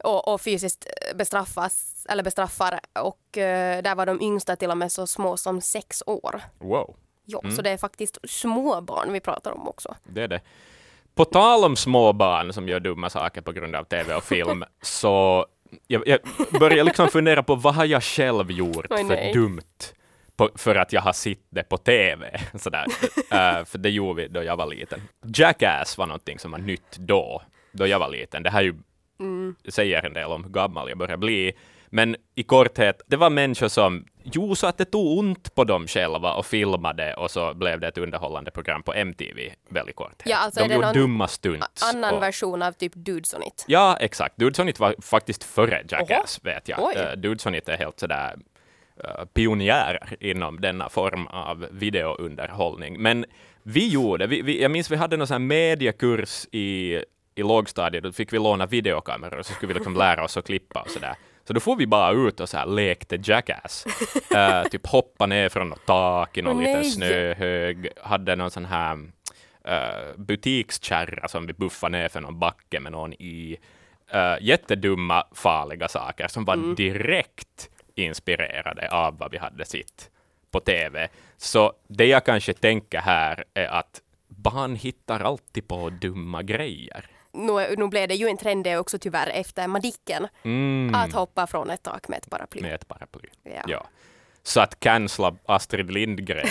och, 0.05 0.29
och 0.29 0.41
fysiskt 0.41 0.87
bestraffas 1.15 2.07
eller 2.09 2.23
bestraffar 2.23 2.81
och 2.93 3.39
eh, 3.39 3.83
där 3.83 3.95
var 3.95 4.07
de 4.07 4.23
yngsta 4.23 4.57
till 4.57 4.71
och 4.71 4.77
med 4.77 4.93
så 4.93 5.07
små 5.07 5.37
som 5.37 5.61
sex 5.61 6.03
år. 6.07 6.41
Wow. 6.59 6.97
Jo, 7.25 7.41
mm. 7.45 7.57
så 7.57 7.63
det 7.63 7.71
är 7.71 7.77
faktiskt 7.77 8.19
små 8.29 8.81
barn 8.81 9.13
vi 9.13 9.21
pratar 9.21 9.53
om 9.53 9.69
också. 9.69 9.95
Det 10.05 10.23
är 10.23 10.29
det. 10.29 10.41
På 11.15 11.25
tal 11.25 11.65
om 11.65 11.77
små 11.77 12.13
barn 12.13 12.53
som 12.53 12.69
gör 12.69 12.81
dumma 12.81 13.11
saker 13.11 13.41
på 13.41 13.53
grund 13.53 13.77
av 13.77 13.85
tv 13.85 14.15
och 14.15 14.25
film, 14.25 14.65
så 14.83 15.47
jag, 15.87 16.09
jag 16.09 16.19
börjar 16.61 16.85
liksom 16.85 17.09
fundera 17.09 17.43
på 17.43 17.55
vad 17.55 17.75
har 17.75 17.85
jag 17.85 18.03
själv 18.03 18.51
gjort 18.51 18.87
Oj, 18.91 18.97
för 18.99 19.05
nej. 19.17 19.33
dumt 19.33 19.61
på, 20.37 20.51
för 20.55 20.75
att 20.75 20.93
jag 20.93 21.01
har 21.01 21.13
sett 21.13 21.39
det 21.51 21.63
på 21.63 21.77
tv. 21.77 22.41
Sådär. 22.59 22.85
Eh, 23.31 23.65
för 23.65 23.79
det 23.79 23.91
gjorde 23.91 24.23
vi 24.23 24.29
då 24.29 24.43
jag 24.43 24.57
var 24.57 24.67
liten. 24.67 25.01
Jackass 25.37 25.99
var 25.99 26.07
någonting 26.07 26.39
som 26.39 26.51
var 26.51 26.59
nytt 26.59 26.97
då, 26.99 27.43
då 27.73 27.87
jag 27.87 27.99
var 27.99 28.09
liten. 28.09 28.43
Det 28.43 28.51
här 28.51 28.61
är 28.61 28.65
ju 28.65 28.75
Mm. 29.21 29.55
säger 29.69 30.07
en 30.07 30.13
del 30.13 30.31
om 30.31 30.45
hur 30.45 30.51
gammal 30.51 30.89
jag 30.89 30.99
börjar 30.99 31.17
bli. 31.17 31.53
Men 31.95 32.17
i 32.35 32.43
korthet, 32.43 33.03
det 33.07 33.17
var 33.17 33.31
människor 33.31 33.69
som, 33.69 34.05
jo, 34.23 34.55
så 34.55 34.67
att 34.67 34.79
det 34.79 34.85
tog 34.85 35.19
ont 35.19 35.55
på 35.55 35.65
dem 35.65 35.87
själva 35.87 36.33
och 36.33 36.47
filmade 36.47 37.15
och 37.15 37.31
så 37.31 37.55
blev 37.55 37.81
det 37.81 37.89
ett 37.89 37.99
underhållande 37.99 38.51
program 38.51 38.83
på 38.83 38.95
MTV, 38.95 39.53
väldigt 39.69 39.97
korthet. 39.97 40.23
Ja, 40.25 40.37
alltså 40.37 40.61
är 40.61 40.65
De 40.65 40.69
det 40.69 40.75
gjorde 40.75 40.87
någon 40.87 40.95
dumma 40.95 41.29
stunts. 41.29 41.95
Annan 41.95 42.15
och, 42.15 42.23
version 42.23 42.63
av 42.63 42.73
typ 42.73 42.93
Dudes 42.95 43.35
on 43.35 43.43
it. 43.43 43.65
ja, 43.69 43.97
exakt. 44.01 44.37
Dudesonit 44.37 44.81
var 44.81 44.95
faktiskt 45.03 45.45
före 45.45 45.83
Jackass, 45.89 46.41
vet 46.43 46.69
jag. 46.69 46.79
Oj. 46.83 46.95
Uh, 46.97 47.17
Dudesonit 47.17 47.69
är 47.69 47.77
helt 47.77 48.01
sådär 48.01 48.35
uh, 49.05 49.25
pionjärer 49.25 50.17
inom 50.21 50.61
denna 50.61 50.89
form 50.89 51.27
av 51.27 51.67
videounderhållning. 51.71 53.03
Men 53.03 53.25
vi 53.63 53.89
gjorde, 53.89 54.27
vi, 54.27 54.43
vi, 54.43 54.63
jag 54.63 54.71
minns 54.71 54.91
vi 54.91 54.97
hade 54.97 55.17
någon 55.17 55.27
sån 55.27 55.35
här 55.35 55.49
mediekurs 55.49 56.47
i, 56.53 56.95
i 57.35 57.43
lågstadiet, 57.43 58.05
då 58.05 58.13
fick 58.13 58.33
vi 58.33 58.39
låna 58.39 58.67
videokameror 58.67 59.39
och 59.39 59.47
så 59.47 59.53
skulle 59.53 59.69
vi 59.69 59.75
liksom 59.75 59.97
lära 59.97 60.25
oss 60.25 60.37
att 60.37 60.47
klippa 60.47 60.81
och 60.81 60.91
sådär. 60.91 61.15
Så 61.45 61.53
då 61.53 61.61
får 61.61 61.77
vi 61.77 61.87
bara 61.87 62.13
ut 62.13 62.41
och 62.41 62.49
så 62.49 62.57
här 62.57 62.67
lekte 62.67 63.19
Jackass. 63.25 63.87
Eh, 64.35 64.65
typ 64.65 64.87
hoppa 64.87 65.27
ner 65.27 65.49
från 65.49 65.69
något 65.69 65.87
tak 65.87 66.39
i 66.39 66.43
någon 66.43 66.57
Åh, 66.57 66.61
liten 66.63 66.81
nej. 66.81 66.91
snöhög, 66.91 67.89
hade 68.03 68.37
någon 68.37 68.51
sån 68.51 68.65
här 68.65 68.95
uh, 68.95 70.17
butikskärra 70.17 71.29
som 71.29 71.47
vi 71.47 71.53
buffade 71.53 71.99
ner 71.99 72.09
för 72.09 72.21
någon 72.21 72.39
backe 72.39 72.81
med 72.81 72.93
någon 72.93 73.13
i. 73.13 73.57
Uh, 74.15 74.37
jättedumma, 74.41 75.25
farliga 75.33 75.89
saker 75.89 76.29
som 76.29 76.45
var 76.45 76.75
direkt 76.77 77.71
inspirerade 77.95 78.91
av 78.91 79.19
vad 79.19 79.31
vi 79.31 79.39
hade 79.39 79.65
sett 79.65 80.11
på 80.51 80.61
tv. 80.61 81.09
Så 81.37 81.73
det 81.89 82.07
jag 82.07 82.25
kanske 82.25 82.53
tänker 82.53 82.99
här 82.99 83.45
är 83.55 83.67
att 83.67 84.01
barn 84.29 84.77
hittar 84.77 85.21
alltid 85.21 85.69
på 85.69 85.91
dumma 85.91 86.43
grejer. 86.43 87.07
Nu, 87.35 87.75
nu 87.79 87.89
blev 87.89 88.09
det 88.09 88.15
ju 88.15 88.29
en 88.29 88.37
trend 88.37 88.65
det 88.65 88.77
också 88.79 88.99
tyvärr 88.99 89.31
efter 89.31 89.67
Madicken. 89.67 90.29
Mm, 90.43 90.95
Att 90.95 91.13
hoppa 91.13 91.47
från 91.47 91.71
ett 91.71 91.83
tak 91.83 92.09
med 92.09 92.19
ett 92.19 92.31
paraply. 92.31 92.63
med 92.63 92.75
ett 92.75 92.89
paraply. 92.89 93.29
Ja. 93.43 93.63
Ja. 93.67 93.87
Så 94.43 94.61
att 94.61 94.81
cancella 94.81 95.35
Astrid 95.47 95.91
Lindgren 95.91 96.47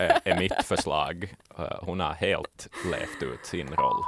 eh, 0.00 0.16
är 0.24 0.38
mitt 0.40 0.64
förslag. 0.64 1.34
Eh, 1.58 1.64
Hon 1.80 2.00
har 2.00 2.12
helt 2.12 2.68
levt 2.90 3.22
ut 3.22 3.46
sin 3.46 3.68
roll. 3.68 4.02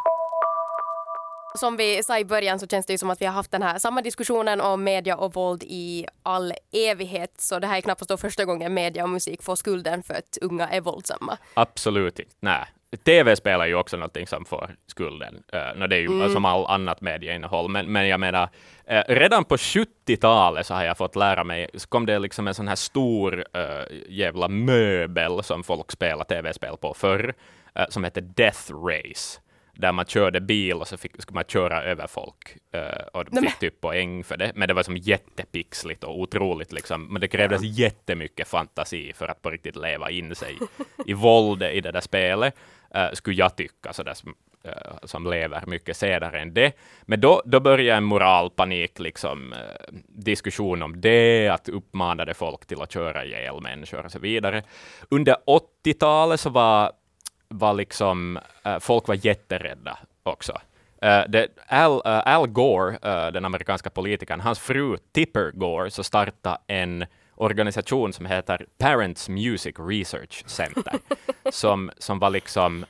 Som 1.58 1.76
vi 1.76 2.02
sa 2.02 2.18
i 2.18 2.24
början 2.24 2.58
så 2.58 2.66
känns 2.66 2.86
det 2.86 2.92
ju 2.92 2.98
som 2.98 3.10
att 3.10 3.20
vi 3.20 3.26
har 3.26 3.32
haft 3.32 3.50
den 3.50 3.62
här 3.62 3.78
samma 3.78 4.02
diskussionen 4.02 4.60
om 4.60 4.84
media 4.84 5.16
och 5.16 5.34
våld 5.34 5.62
i 5.66 6.06
all 6.22 6.54
evighet. 6.72 7.40
Så 7.40 7.58
det 7.58 7.66
här 7.66 7.76
är 7.76 7.80
knappast 7.80 8.08
då 8.08 8.16
första 8.16 8.44
gången 8.44 8.74
media 8.74 9.02
och 9.02 9.10
musik 9.10 9.42
får 9.42 9.56
skulden 9.56 10.02
för 10.02 10.14
att 10.14 10.38
unga 10.40 10.68
är 10.68 10.80
våldsamma. 10.80 11.38
Absolut 11.54 12.18
inte. 12.18 12.32
Nej. 12.40 12.64
TV-spel 13.04 13.60
är 13.60 13.66
ju 13.66 13.74
också 13.74 13.96
någonting 13.96 14.26
som 14.26 14.44
får 14.44 14.76
skulden. 14.86 15.34
Uh, 15.34 15.80
no, 15.80 15.86
det 15.86 15.96
är 15.96 16.00
ju 16.00 16.30
som 16.30 16.44
all 16.44 16.66
annat 16.66 17.00
medieinnehåll. 17.00 17.68
Men, 17.68 17.92
men 17.92 18.08
jag 18.08 18.20
menar, 18.20 18.48
eh, 18.84 19.02
redan 19.08 19.44
på 19.44 19.56
70-talet 19.56 20.66
så 20.66 20.74
har 20.74 20.84
jag 20.84 20.96
fått 20.96 21.16
lära 21.16 21.44
mig, 21.44 21.70
så 21.74 21.88
kom 21.88 22.06
det 22.06 22.18
liksom 22.18 22.48
en 22.48 22.54
sån 22.54 22.68
här 22.68 22.76
stor 22.76 23.38
uh, 23.38 23.98
jävla 24.08 24.48
möbel 24.48 25.42
som 25.42 25.64
folk 25.64 25.92
spelar 25.92 26.24
TV-spel 26.24 26.76
på 26.80 26.94
förr, 26.94 27.34
eh, 27.74 27.84
som 27.88 28.04
heter 28.04 28.20
Death 28.20 28.72
Race. 28.72 29.40
där 29.78 29.92
man 29.92 30.04
körde 30.04 30.40
bil 30.40 30.76
och 30.76 30.88
så 30.88 30.96
fick, 30.96 31.22
skulle 31.22 31.34
man 31.34 31.44
köra 31.44 31.82
över 31.82 32.06
folk 32.06 32.56
uh, 32.76 33.06
och 33.12 33.24
de 33.24 33.42
fick 33.42 33.58
typ 33.58 33.80
poäng 33.80 34.24
för 34.24 34.36
det. 34.36 34.52
Men 34.54 34.68
det 34.68 34.74
var 34.74 34.82
som 34.82 34.96
jättepixligt 34.96 36.04
och 36.04 36.20
otroligt 36.20 36.72
liksom. 36.72 37.06
Men 37.06 37.20
det 37.20 37.28
krävdes 37.28 37.62
ja. 37.62 37.68
jättemycket 37.68 38.48
fantasi 38.48 39.12
för 39.12 39.28
att 39.28 39.42
på 39.42 39.50
riktigt 39.50 39.76
leva 39.76 40.10
in 40.10 40.34
sig 40.34 40.58
i 41.06 41.12
våldet 41.14 41.74
i 41.74 41.80
det 41.80 41.92
där 41.92 42.00
spelet, 42.00 42.54
Eh, 42.96 43.12
skulle 43.12 43.36
jag 43.36 43.56
tycka, 43.56 43.92
så 43.92 44.02
där 44.02 44.14
som, 44.14 44.34
eh, 44.64 44.72
som 45.02 45.30
lever 45.30 45.64
mycket 45.66 45.96
senare 45.96 46.40
än 46.40 46.54
det. 46.54 46.72
Men 47.02 47.20
då, 47.20 47.42
då 47.44 47.60
började 47.60 47.96
en 47.98 48.04
moralpanik, 48.04 48.98
liksom, 48.98 49.52
eh, 49.52 49.58
diskussion 50.08 50.82
om 50.82 51.00
det, 51.00 51.48
att 51.48 51.68
uppmanade 51.68 52.34
folk 52.34 52.66
till 52.66 52.82
att 52.82 52.92
köra 52.92 53.24
ihjäl 53.24 53.60
människor 53.60 54.04
och 54.04 54.12
så 54.12 54.18
vidare. 54.18 54.62
Under 55.10 55.36
80-talet 55.46 56.40
så 56.40 56.50
var 56.50 56.92
var 57.48 57.74
liksom, 57.74 58.38
folk 58.80 59.08
var 59.08 59.26
jätterädda 59.26 59.98
också. 60.22 60.52
Uh, 61.04 61.22
det, 61.28 61.48
Al, 61.68 61.92
uh, 61.92 62.00
Al 62.04 62.46
Gore, 62.46 62.98
den 63.30 63.44
amerikanska 63.44 63.90
politikern, 63.90 64.40
hans 64.40 64.58
fru 64.58 64.96
Tipper 65.12 65.50
Gore, 65.50 65.90
så 65.90 66.02
startade 66.02 66.58
en 66.66 67.04
organisation 67.36 68.12
som 68.12 68.26
heter 68.26 68.66
Parents 68.78 69.28
Music 69.28 69.74
Research 69.78 70.44
Center, 70.46 70.94
som, 71.50 71.90
som 71.98 72.18
var 72.18 72.30
liksom 72.30 72.84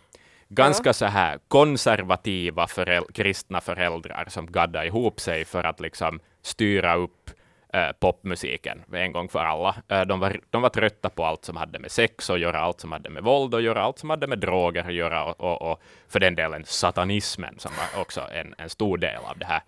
ganska 0.48 0.92
så 0.92 1.06
här 1.06 1.38
konservativa 1.48 2.66
föräl 2.66 3.04
kristna 3.14 3.60
föräldrar 3.60 4.24
som 4.28 4.46
gaddade 4.46 4.86
ihop 4.86 5.20
sig 5.20 5.44
för 5.44 5.64
att 5.64 5.80
liksom 5.80 6.20
styra 6.42 6.94
upp 6.94 7.30
äh, 7.72 7.92
popmusiken 8.00 8.82
en 8.92 9.12
gång 9.12 9.28
för 9.28 9.38
alla. 9.38 9.74
Äh, 9.88 10.00
de, 10.00 10.20
var, 10.20 10.40
de 10.50 10.62
var 10.62 10.68
trötta 10.68 11.08
på 11.08 11.24
allt 11.24 11.44
som 11.44 11.56
hade 11.56 11.78
med 11.78 11.90
sex 11.90 12.30
och 12.30 12.38
göra, 12.38 12.60
allt 12.60 12.80
som 12.80 12.92
hade 12.92 13.10
med 13.10 13.22
våld 13.22 13.54
och 13.54 13.62
göra, 13.62 13.82
allt 13.82 13.98
som 13.98 14.10
hade 14.10 14.26
med 14.26 14.38
droger 14.38 14.84
att 14.84 14.94
göra 14.94 15.24
och, 15.24 15.40
och, 15.40 15.72
och 15.72 15.80
för 16.08 16.20
den 16.20 16.34
delen 16.34 16.64
satanismen 16.64 17.58
som 17.58 17.72
var 17.76 18.00
också 18.00 18.20
en, 18.32 18.54
en 18.58 18.70
stor 18.70 18.98
del 18.98 19.20
av 19.24 19.38
det 19.38 19.46
här. 19.46 19.62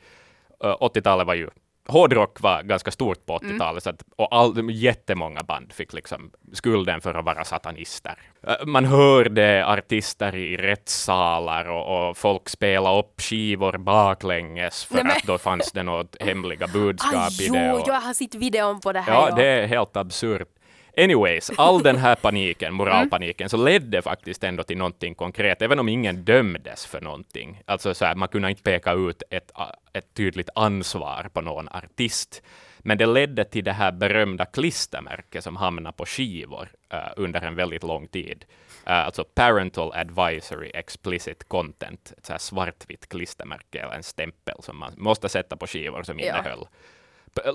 Äh, 0.65 0.77
80-talet 0.77 1.27
var 1.27 1.35
ju 1.35 1.51
hårdrock 1.89 2.41
var 2.41 2.63
ganska 2.63 2.91
stort 2.91 3.27
på 3.27 3.39
80-talet, 3.39 3.87
mm. 3.87 3.97
och 4.17 4.35
all, 4.35 4.71
jättemånga 4.71 5.43
band 5.43 5.73
fick 5.73 5.93
liksom 5.93 6.31
skulden 6.53 7.01
för 7.01 7.15
att 7.15 7.25
vara 7.25 7.45
satanister. 7.45 8.19
Man 8.67 8.85
hörde 8.85 9.67
artister 9.67 10.35
i 10.35 10.57
rättssalar 10.57 11.65
och, 11.65 12.09
och 12.09 12.17
folk 12.17 12.49
spela 12.49 12.99
upp 12.99 13.21
skivor 13.21 13.79
baklänges 13.79 14.85
för 14.85 15.03
Nej, 15.05 15.17
att 15.17 15.23
då 15.27 15.39
fanns 15.39 15.73
det 15.73 15.83
något 15.83 16.17
hemliga 16.21 16.67
budskap 16.67 17.15
Aj, 17.15 17.47
i 17.47 17.49
det. 17.49 17.67
Jo, 17.67 17.83
jag 17.87 18.01
har 18.01 18.15
sett 18.15 18.35
videon 18.35 18.81
på 18.81 18.93
det 18.93 19.01
här. 19.01 19.13
Ja, 19.13 19.29
ja. 19.29 19.37
det 19.37 19.47
är 19.47 19.67
helt 19.67 19.97
absurt. 19.97 20.49
Anyways, 20.99 21.51
all 21.57 21.83
den 21.83 21.97
här 21.97 22.15
paniken, 22.15 22.75
moralpaniken, 22.75 23.45
mm. 23.45 23.49
så 23.49 23.57
ledde 23.57 24.03
faktiskt 24.03 24.45
ändå 24.45 24.63
till 24.63 24.79
någonting 24.79 25.15
konkret, 25.15 25.63
även 25.63 25.79
om 25.79 25.89
ingen 25.89 26.25
dömdes 26.25 26.87
för 26.87 27.01
någonting. 27.01 27.63
Alltså 27.67 27.95
så 27.95 28.05
här, 28.05 28.15
man 28.15 28.29
kunde 28.29 28.51
inte 28.51 28.63
peka 28.63 28.93
ut 28.93 29.23
ett, 29.31 29.53
ett 29.93 30.15
tydligt 30.15 30.51
ansvar 30.55 31.31
på 31.33 31.41
någon 31.41 31.69
artist. 31.69 32.43
Men 32.79 32.99
det 32.99 33.07
ledde 33.07 33.45
till 33.45 33.65
det 33.65 33.73
här 33.73 33.93
berömda 33.93 34.45
klistermärket 34.45 35.45
som 35.45 35.57
hamnade 35.57 35.97
på 35.97 36.07
skivor 36.07 36.69
uh, 36.95 37.01
under 37.17 37.41
en 37.41 37.55
väldigt 37.55 37.83
lång 37.83 38.09
tid. 38.09 38.45
Uh, 38.87 38.93
alltså 38.93 39.25
Parental 39.25 39.93
Advisory 39.93 40.71
Explicit 40.75 41.49
Content, 41.49 42.13
ett 42.19 42.27
så 42.27 42.33
här 42.33 42.39
svartvitt 42.39 43.09
klistermärke 43.09 43.81
eller 43.81 43.95
en 43.95 44.03
stämpel 44.03 44.57
som 44.61 44.77
man 44.77 44.93
måste 44.97 45.29
sätta 45.29 45.57
på 45.57 45.67
skivor 45.67 46.03
som 46.03 46.21
innehöll 46.21 46.61
ja 46.61 46.69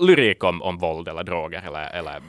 lyrik 0.00 0.44
om, 0.44 0.62
om 0.62 0.78
våld 0.78 1.08
eller 1.08 1.22
droger 1.22 1.62
eller, 1.66 1.90
eller 1.90 2.22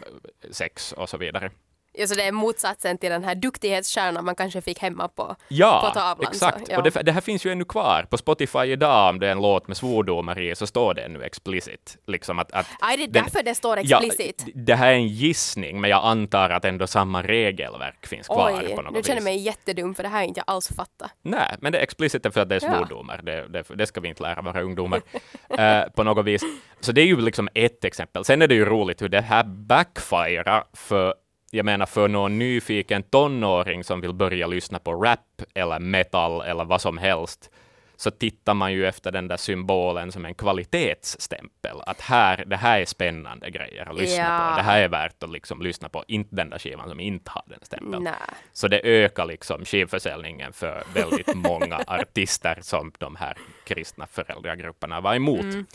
sex 0.51 0.91
och 0.91 1.09
så 1.09 1.17
vidare. 1.17 1.51
Ja, 1.97 2.07
så 2.07 2.15
det 2.15 2.23
är 2.23 2.31
motsatsen 2.31 2.97
till 2.97 3.09
den 3.09 3.23
här 3.23 3.35
duktighetsstjärnan 3.35 4.25
man 4.25 4.35
kanske 4.35 4.61
fick 4.61 4.79
hemma 4.79 5.07
på, 5.07 5.35
ja, 5.47 5.83
på 5.87 5.99
tavlan. 5.99 6.31
Exakt. 6.31 6.39
Så, 6.39 6.45
ja, 6.45 6.61
exakt. 6.61 6.77
Och 6.77 6.83
det, 6.83 7.03
det, 7.03 7.11
här 7.11 7.21
finns 7.21 7.45
ju 7.45 7.51
ännu 7.51 7.65
kvar. 7.65 8.07
På 8.09 8.17
Spotify 8.17 8.59
idag, 8.59 9.09
om 9.09 9.19
det 9.19 9.27
är 9.27 9.31
en 9.31 9.41
låt 9.41 9.67
med 9.67 9.77
svordomar 9.77 10.39
i, 10.39 10.55
så 10.55 10.67
står 10.67 10.93
det 10.93 11.01
ännu 11.01 11.23
explicit. 11.23 11.97
Liksom 12.07 12.39
att, 12.39 12.51
att 12.51 12.67
Aj, 12.79 12.97
det 12.97 13.03
är 13.03 13.07
därför 13.07 13.43
det 13.43 13.55
står 13.55 13.77
explicit? 13.77 14.43
Ja, 14.45 14.51
det 14.55 14.75
här 14.75 14.87
är 14.87 14.95
en 14.95 15.07
gissning, 15.07 15.81
men 15.81 15.89
jag 15.89 16.05
antar 16.05 16.49
att 16.49 16.65
ändå 16.65 16.87
samma 16.87 17.23
regelverk 17.23 18.07
finns 18.07 18.27
kvar 18.27 18.61
Oj, 18.63 18.75
på 18.75 18.81
något 18.81 18.93
nu 18.93 19.03
känner 19.03 19.17
jag 19.17 19.23
mig 19.23 19.37
jättedum, 19.37 19.95
för 19.95 20.03
det 20.03 20.09
här 20.09 20.17
har 20.17 20.25
inte 20.25 20.39
jag 20.39 20.53
alls 20.53 20.67
fattat. 20.75 21.11
Nej, 21.21 21.55
men 21.59 21.71
det 21.71 21.79
är 21.79 21.83
explicit 21.83 22.33
för 22.33 22.41
att 22.41 22.49
det 22.49 22.55
är 22.55 22.59
svordomar. 22.59 23.21
Ja. 23.25 23.31
Det, 23.31 23.47
det, 23.47 23.75
det, 23.75 23.87
ska 23.87 24.01
vi 24.01 24.07
inte 24.07 24.23
lära 24.23 24.41
våra 24.41 24.61
ungdomar 24.61 24.97
uh, 24.97 25.89
på 25.95 26.03
något 26.03 26.25
vis. 26.25 26.41
Så 26.79 26.91
det 26.91 27.01
är 27.01 27.05
ju 27.05 27.21
liksom 27.21 27.49
ett 27.53 27.85
exempel. 27.85 28.25
Sen 28.25 28.41
är 28.41 28.47
det 28.47 28.55
ju 28.55 28.65
roligt 28.65 29.01
hur 29.01 29.09
det 29.09 29.21
här 29.21 29.43
backfirar 29.43 30.63
för 30.73 31.15
jag 31.55 31.65
menar 31.65 31.85
för 31.85 32.07
någon 32.07 32.39
nyfiken 32.39 33.03
tonåring 33.03 33.83
som 33.83 34.01
vill 34.01 34.13
börja 34.13 34.47
lyssna 34.47 34.79
på 34.79 34.93
rap 34.93 35.41
eller 35.53 35.79
metal 35.79 36.41
eller 36.41 36.65
vad 36.65 36.81
som 36.81 36.97
helst, 36.97 37.51
så 37.95 38.11
tittar 38.11 38.53
man 38.53 38.73
ju 38.73 38.87
efter 38.87 39.11
den 39.11 39.27
där 39.27 39.37
symbolen 39.37 40.11
som 40.11 40.25
en 40.25 40.35
kvalitetsstämpel. 40.35 41.77
Att 41.85 42.01
här, 42.01 42.43
det 42.45 42.55
här 42.55 42.79
är 42.79 42.85
spännande 42.85 43.49
grejer 43.49 43.89
att 43.89 43.99
lyssna 43.99 44.23
ja. 44.23 44.49
på. 44.49 44.57
Det 44.57 44.63
här 44.63 44.81
är 44.81 44.87
värt 44.87 45.23
att 45.23 45.31
liksom 45.31 45.61
lyssna 45.61 45.89
på. 45.89 46.03
Inte 46.07 46.35
den 46.35 46.49
där 46.49 46.59
skivan 46.59 46.89
som 46.89 46.99
inte 46.99 47.31
har 47.31 47.43
den 47.45 47.59
stämpeln. 47.61 48.03
Nej. 48.03 48.13
Så 48.53 48.67
det 48.67 48.81
ökar 48.83 49.25
liksom 49.25 49.65
skivförsäljningen 49.65 50.53
för 50.53 50.83
väldigt 50.93 51.35
många 51.35 51.79
artister 51.87 52.57
som 52.61 52.91
de 52.97 53.15
här 53.15 53.37
kristna 53.63 54.07
föräldragrupperna 54.07 55.01
var 55.01 55.15
emot. 55.15 55.43
Mm. 55.43 55.65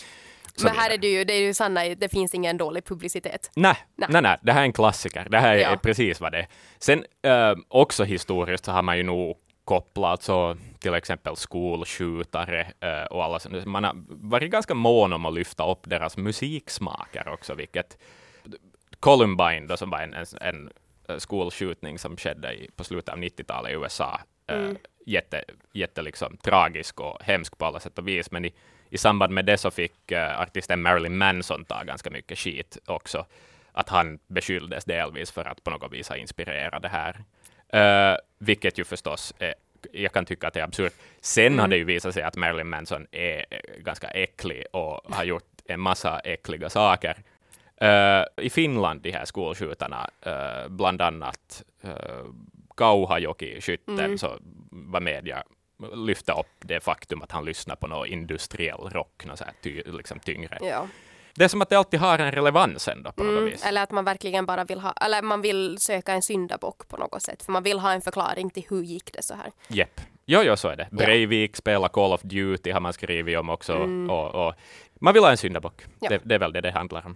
Men 0.62 0.74
här 0.74 0.90
är 0.90 0.98
det 0.98 1.08
ju, 1.08 1.24
det 1.24 1.32
är 1.32 1.40
ju 1.40 1.54
sanna, 1.54 1.80
det 1.84 2.08
finns 2.08 2.34
ingen 2.34 2.56
dålig 2.56 2.84
publicitet. 2.84 3.50
Nej, 3.56 3.76
nej, 3.96 4.22
nej, 4.22 4.38
det 4.42 4.52
här 4.52 4.60
är 4.60 4.64
en 4.64 4.72
klassiker. 4.72 5.26
Det 5.30 5.38
här 5.38 5.56
är 5.56 5.70
ja. 5.70 5.76
precis 5.76 6.20
vad 6.20 6.32
det 6.32 6.38
är. 6.38 6.48
Sen 6.78 7.04
äh, 7.22 7.54
också 7.68 8.04
historiskt 8.04 8.64
så 8.64 8.72
har 8.72 8.82
man 8.82 8.96
ju 8.96 9.02
nog 9.02 9.36
kopplat 9.64 10.22
så 10.22 10.56
till 10.78 10.94
exempel 10.94 11.36
skolskjutare 11.36 12.72
äh, 12.80 13.04
och 13.10 13.24
alla 13.24 13.38
Man 13.64 13.84
har 13.84 13.92
varit 14.08 14.50
ganska 14.50 14.74
mån 14.74 15.12
om 15.12 15.26
att 15.26 15.34
lyfta 15.34 15.70
upp 15.70 15.90
deras 15.90 16.16
musiksmaker 16.16 17.28
också, 17.28 17.54
vilket 17.54 17.98
Columbine 19.00 19.66
då, 19.66 19.76
som 19.76 19.90
var 19.90 19.98
en, 20.00 20.14
en, 20.14 20.26
en 20.40 20.70
eh, 21.08 21.16
skolskjutning 21.16 21.98
som 21.98 22.16
skedde 22.16 22.52
i, 22.52 22.70
på 22.76 22.84
slutet 22.84 23.14
av 23.14 23.18
90-talet 23.18 23.72
i 23.72 23.74
USA. 23.74 24.20
Mm. 24.46 24.70
Äh, 24.70 24.76
jätte, 25.06 25.44
jätte 25.72 26.02
liksom, 26.02 26.36
tragisk 26.36 27.00
och 27.00 27.22
hemsk 27.22 27.58
på 27.58 27.64
alla 27.64 27.80
sätt 27.80 27.98
och 27.98 28.08
vis, 28.08 28.30
men 28.30 28.44
i 28.44 28.54
i 28.90 28.98
samband 28.98 29.32
med 29.32 29.44
det 29.44 29.58
så 29.58 29.70
fick 29.70 30.12
uh, 30.12 30.40
artisten 30.40 30.82
Marilyn 30.82 31.18
Manson 31.18 31.64
ta 31.64 31.82
ganska 31.82 32.10
mycket 32.10 32.38
skit 32.38 32.78
också. 32.86 33.26
Att 33.72 33.88
han 33.88 34.18
beskylldes 34.26 34.84
delvis 34.84 35.30
för 35.30 35.44
att 35.44 35.64
på 35.64 35.70
något 35.70 35.92
vis 35.92 36.08
ha 36.08 36.16
inspirerat 36.16 36.82
det 36.82 36.88
här. 36.88 37.16
Uh, 37.74 38.18
vilket 38.38 38.78
ju 38.78 38.84
förstås 38.84 39.34
är 39.38 39.54
jag 39.92 40.12
kan 40.12 40.24
tycka 40.24 40.48
att 40.48 40.54
det 40.54 40.60
är 40.60 40.64
absurt. 40.64 40.92
Sen 41.20 41.46
mm. 41.46 41.58
har 41.58 41.68
det 41.68 41.76
ju 41.76 41.84
visat 41.84 42.14
sig 42.14 42.22
att 42.22 42.36
Marilyn 42.36 42.68
Manson 42.68 43.06
är 43.10 43.44
ganska 43.78 44.08
äcklig 44.08 44.64
och 44.72 45.00
har 45.14 45.24
gjort 45.24 45.44
en 45.64 45.80
massa 45.80 46.18
äckliga 46.18 46.70
saker. 46.70 47.16
Uh, 47.82 48.44
I 48.44 48.50
Finland, 48.50 49.00
de 49.00 49.12
här 49.12 49.24
skolskjutarna, 49.24 50.10
uh, 50.26 50.68
bland 50.68 51.02
annat 51.02 51.62
uh, 51.84 52.32
Kauhajoki-skytten, 52.76 53.98
mm. 53.98 54.18
så 54.18 54.38
var 54.70 55.00
media 55.00 55.44
lyfta 55.94 56.32
upp 56.32 56.46
det 56.58 56.80
faktum 56.80 57.22
att 57.22 57.32
han 57.32 57.44
lyssnar 57.44 57.76
på 57.76 57.86
någon 57.86 58.06
industriell 58.06 58.80
rock, 58.80 59.24
något 59.24 59.38
så 59.38 59.44
här 59.44 59.54
ty, 59.62 59.82
liksom 59.86 60.18
tyngre. 60.20 60.58
Ja. 60.60 60.86
Det 61.34 61.44
är 61.44 61.48
som 61.48 61.62
att 61.62 61.68
det 61.68 61.76
alltid 61.76 62.00
har 62.00 62.18
en 62.18 62.32
relevans 62.32 62.88
ändå 62.88 63.12
på 63.12 63.22
mm, 63.22 63.34
något 63.34 63.52
vis. 63.52 63.64
Eller 63.64 63.82
att 63.82 63.90
man 63.90 64.04
verkligen 64.04 64.46
bara 64.46 64.64
vill 64.64 64.80
ha, 64.80 64.92
eller 64.92 65.22
man 65.22 65.42
vill 65.42 65.78
söka 65.78 66.12
en 66.12 66.22
syndabock 66.22 66.88
på 66.88 66.96
något 66.96 67.22
sätt, 67.22 67.42
för 67.42 67.52
man 67.52 67.62
vill 67.62 67.78
ha 67.78 67.92
en 67.92 68.00
förklaring 68.00 68.50
till 68.50 68.64
hur 68.70 68.82
gick 68.82 69.12
det 69.12 69.22
så 69.22 69.34
här. 69.34 69.52
Jepp. 69.68 70.00
Jo, 70.26 70.40
jo, 70.42 70.56
så 70.56 70.68
är 70.68 70.76
det. 70.76 70.88
Breivik 70.90 71.56
spelar 71.56 71.88
Call 71.88 72.12
of 72.12 72.20
Duty 72.22 72.70
har 72.70 72.80
man 72.80 72.92
skrivit 72.92 73.38
om 73.38 73.48
också. 73.48 73.72
Mm. 73.72 74.10
Och, 74.10 74.46
och, 74.46 74.54
man 75.00 75.14
vill 75.14 75.22
ha 75.22 75.30
en 75.30 75.36
syndabock. 75.36 75.82
Ja. 76.00 76.08
Det, 76.08 76.20
det 76.24 76.34
är 76.34 76.38
väl 76.38 76.52
det 76.52 76.60
det 76.60 76.70
handlar 76.70 77.06
om. 77.06 77.14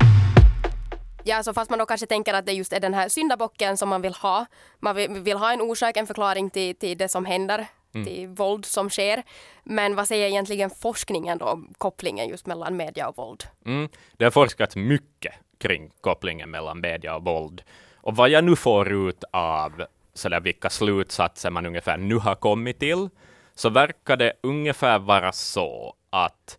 Ja, 1.24 1.42
så 1.42 1.54
fast 1.54 1.70
man 1.70 1.78
då 1.78 1.86
kanske 1.86 2.06
tänker 2.06 2.34
att 2.34 2.46
det 2.46 2.52
just 2.52 2.72
är 2.72 2.80
den 2.80 2.94
här 2.94 3.08
syndabocken 3.08 3.76
som 3.76 3.88
man 3.88 4.02
vill 4.02 4.14
ha. 4.14 4.46
Man 4.80 4.96
vill, 4.96 5.10
vill 5.10 5.36
ha 5.36 5.52
en 5.52 5.60
orsak, 5.60 5.96
en 5.96 6.06
förklaring 6.06 6.50
till, 6.50 6.76
till 6.76 6.98
det 6.98 7.08
som 7.08 7.24
händer 7.24 7.66
mm. 7.94 8.06
till 8.06 8.28
våld 8.28 8.64
som 8.64 8.90
sker. 8.90 9.22
Men 9.64 9.94
vad 9.96 10.08
säger 10.08 10.28
egentligen 10.28 10.70
forskningen 10.70 11.38
då 11.38 11.46
om 11.46 11.74
kopplingen 11.78 12.28
just 12.28 12.46
mellan 12.46 12.76
media 12.76 13.08
och 13.08 13.16
våld? 13.16 13.44
Mm. 13.66 13.88
Det 14.16 14.24
har 14.24 14.30
forskats 14.30 14.76
mycket 14.76 15.34
kring 15.58 15.90
kopplingen 16.00 16.50
mellan 16.50 16.80
media 16.80 17.16
och 17.16 17.24
våld. 17.24 17.62
Och 17.96 18.16
vad 18.16 18.30
jag 18.30 18.44
nu 18.44 18.56
får 18.56 18.92
ut 18.92 19.24
av 19.30 19.84
sådär 20.14 20.40
vilka 20.40 20.70
slutsatser 20.70 21.50
man 21.50 21.66
ungefär 21.66 21.96
nu 21.96 22.14
har 22.14 22.34
kommit 22.34 22.78
till, 22.78 23.08
så 23.54 23.68
verkar 23.68 24.16
det 24.16 24.32
ungefär 24.40 24.98
vara 24.98 25.32
så 25.32 25.94
att 26.10 26.58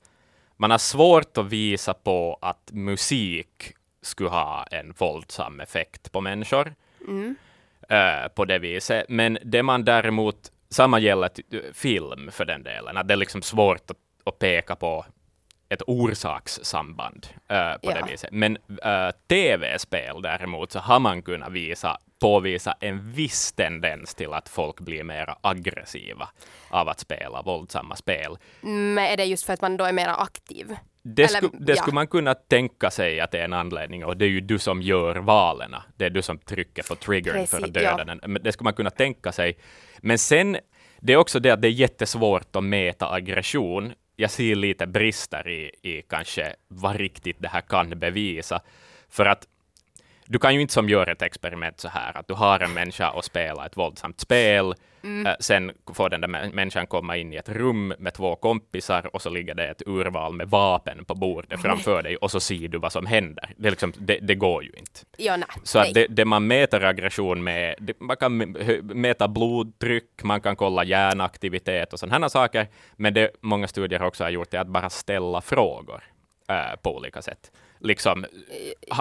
man 0.58 0.72
har 0.72 0.77
svårt 0.77 1.38
att 1.38 1.46
visa 1.46 1.94
på 1.94 2.38
att 2.42 2.72
musik 2.72 3.74
skulle 4.01 4.30
ha 4.30 4.63
en 4.72 4.94
våldsam 4.98 5.60
effekt 5.60 6.12
på 6.12 6.22
människor. 6.22 6.75
Mm. 7.08 7.36
Uh, 7.92 8.27
på 8.27 8.46
det 8.46 8.60
viset. 8.60 9.06
Men 9.10 9.38
det 9.44 9.63
man 9.63 9.86
däremot 9.86 10.51
samma 10.75 11.00
gäller 11.00 11.29
film 11.74 12.32
för 12.32 12.46
den 12.46 12.63
delen, 12.63 12.98
att 12.98 13.08
det 13.08 13.13
är 13.13 13.17
liksom 13.17 13.41
svårt 13.41 13.91
att, 13.91 13.98
att 14.24 14.39
peka 14.39 14.75
på 14.75 15.05
ett 15.70 15.82
orsakssamband 15.88 17.27
uh, 17.34 17.74
på 17.74 17.91
ja. 17.91 17.94
det 17.96 18.12
viset. 18.12 18.29
Men 18.32 18.58
uh, 18.58 19.12
tv-spel 19.27 20.22
däremot 20.22 20.72
så 20.72 20.79
har 20.79 21.00
man 21.00 21.22
kunnat 21.22 21.51
visa 21.51 21.98
påvisa 22.20 22.75
en 22.79 23.12
viss 23.12 23.51
tendens 23.51 24.15
till 24.15 24.34
att 24.34 24.50
folk 24.50 24.79
blir 24.79 25.03
mer 25.03 25.36
aggressiva 25.41 26.29
av 26.70 26.89
att 26.89 27.00
spela 27.00 27.41
våldsamma 27.41 27.96
spel. 27.96 28.38
Men 28.62 28.98
är 28.98 29.17
det 29.17 29.25
just 29.25 29.46
för 29.46 29.53
att 29.53 29.62
man 29.62 29.77
då 29.77 29.86
är 29.86 29.94
mer 29.94 30.08
aktiv? 30.08 30.75
Det, 31.08 31.24
Eller, 31.24 31.40
sku, 31.40 31.50
det 31.60 31.72
ja. 31.72 31.76
skulle 31.76 31.96
man 31.96 32.08
kunna 32.08 32.34
tänka 32.34 32.92
sig 32.92 33.20
att 33.20 33.32
det 33.32 33.40
är 33.40 33.46
en 33.46 33.54
anledning 33.54 34.06
och 34.06 34.18
det 34.18 34.26
är 34.26 34.30
ju 34.30 34.42
du 34.42 34.60
som 34.60 34.82
gör 34.82 35.16
valen. 35.16 35.76
Det 35.98 36.06
är 36.06 36.10
du 36.10 36.22
som 36.22 36.38
trycker 36.38 36.84
på 36.84 36.96
triggern 36.96 37.34
för 37.48 37.58
Precis, 37.58 37.64
att 37.64 37.74
döda 37.74 37.96
ja. 37.98 38.04
den. 38.04 38.20
Men 38.24 38.44
Det 38.44 38.52
skulle 38.52 38.66
man 38.66 38.74
kunna 38.74 38.90
tänka 38.90 39.32
sig. 39.32 39.58
Men 39.98 40.18
sen, 40.18 40.58
det 41.00 41.14
är 41.14 41.18
också 41.18 41.40
det 41.40 41.52
att 41.52 41.62
det 41.62 41.68
är 41.68 41.72
jättesvårt 41.72 42.56
att 42.56 42.64
mäta 42.64 43.12
aggression. 43.12 43.94
Jag 44.16 44.32
ser 44.32 44.56
lite 44.56 44.88
brister 44.88 45.48
i, 45.48 45.72
i 45.82 46.02
kanske 46.02 46.56
vad 46.68 46.96
riktigt 46.96 47.38
det 47.40 47.48
här 47.48 47.62
kan 47.62 47.90
bevisa. 47.90 48.62
För 49.10 49.26
att 49.26 49.48
du 50.26 50.40
kan 50.40 50.56
ju 50.56 50.62
inte 50.62 50.74
som 50.74 50.90
göra 50.90 51.12
ett 51.12 51.22
experiment 51.22 51.80
så 51.80 51.88
här 51.88 52.18
att 52.18 52.28
du 52.28 52.34
har 52.34 52.60
en 52.60 52.74
människa 52.74 53.10
och 53.10 53.26
spela 53.26 53.66
ett 53.66 53.78
våldsamt 53.78 54.20
spel. 54.20 54.74
Mm. 55.06 55.26
Eh, 55.28 55.34
sen 55.40 55.72
får 55.94 56.10
den 56.10 56.22
där 56.22 56.28
mä- 56.28 56.54
människan 56.54 56.88
komma 56.88 57.18
in 57.18 57.34
i 57.34 57.36
ett 57.36 57.50
rum 57.50 57.94
med 58.00 58.14
två 58.14 58.36
kompisar 58.36 59.16
och 59.16 59.22
så 59.22 59.30
ligger 59.30 59.54
det 59.56 59.68
ett 59.68 59.82
urval 59.86 60.34
med 60.34 60.50
vapen 60.50 61.06
på 61.06 61.16
bordet 61.16 61.62
framför 61.62 62.04
dig 62.04 62.18
och 62.18 62.32
så 62.32 62.40
ser 62.40 62.68
du 62.68 62.78
vad 62.78 62.92
som 62.92 63.06
händer. 63.06 63.50
Det, 63.58 63.70
liksom, 63.70 63.94
det, 63.98 64.20
det 64.22 64.36
går 64.36 64.64
ju 64.64 64.72
inte. 64.78 65.00
Ja, 65.18 65.38
nej. 65.38 65.48
Så 65.64 65.80
att 65.80 65.94
det, 65.94 66.08
det 66.10 66.26
man 66.26 66.48
mäter 66.48 66.84
aggression 66.84 67.44
med, 67.44 67.76
det, 67.80 68.00
man 68.00 68.18
kan 68.18 68.38
mäta 68.82 69.28
blodtryck, 69.28 70.24
man 70.24 70.42
kan 70.42 70.56
kolla 70.56 70.84
hjärnaktivitet 70.84 71.94
och 71.94 72.00
sådana 72.00 72.30
saker, 72.30 72.68
men 72.96 73.14
det 73.14 73.32
många 73.42 73.68
studier 73.68 74.04
också 74.04 74.24
har 74.24 74.32
gjort 74.32 74.54
är 74.54 74.60
att 74.60 74.68
bara 74.68 74.90
ställa 74.90 75.42
frågor 75.42 76.04
eh, 76.50 76.75
på 76.82 76.96
olika 76.96 77.22
sätt. 77.22 77.52
Liksom, 77.80 78.25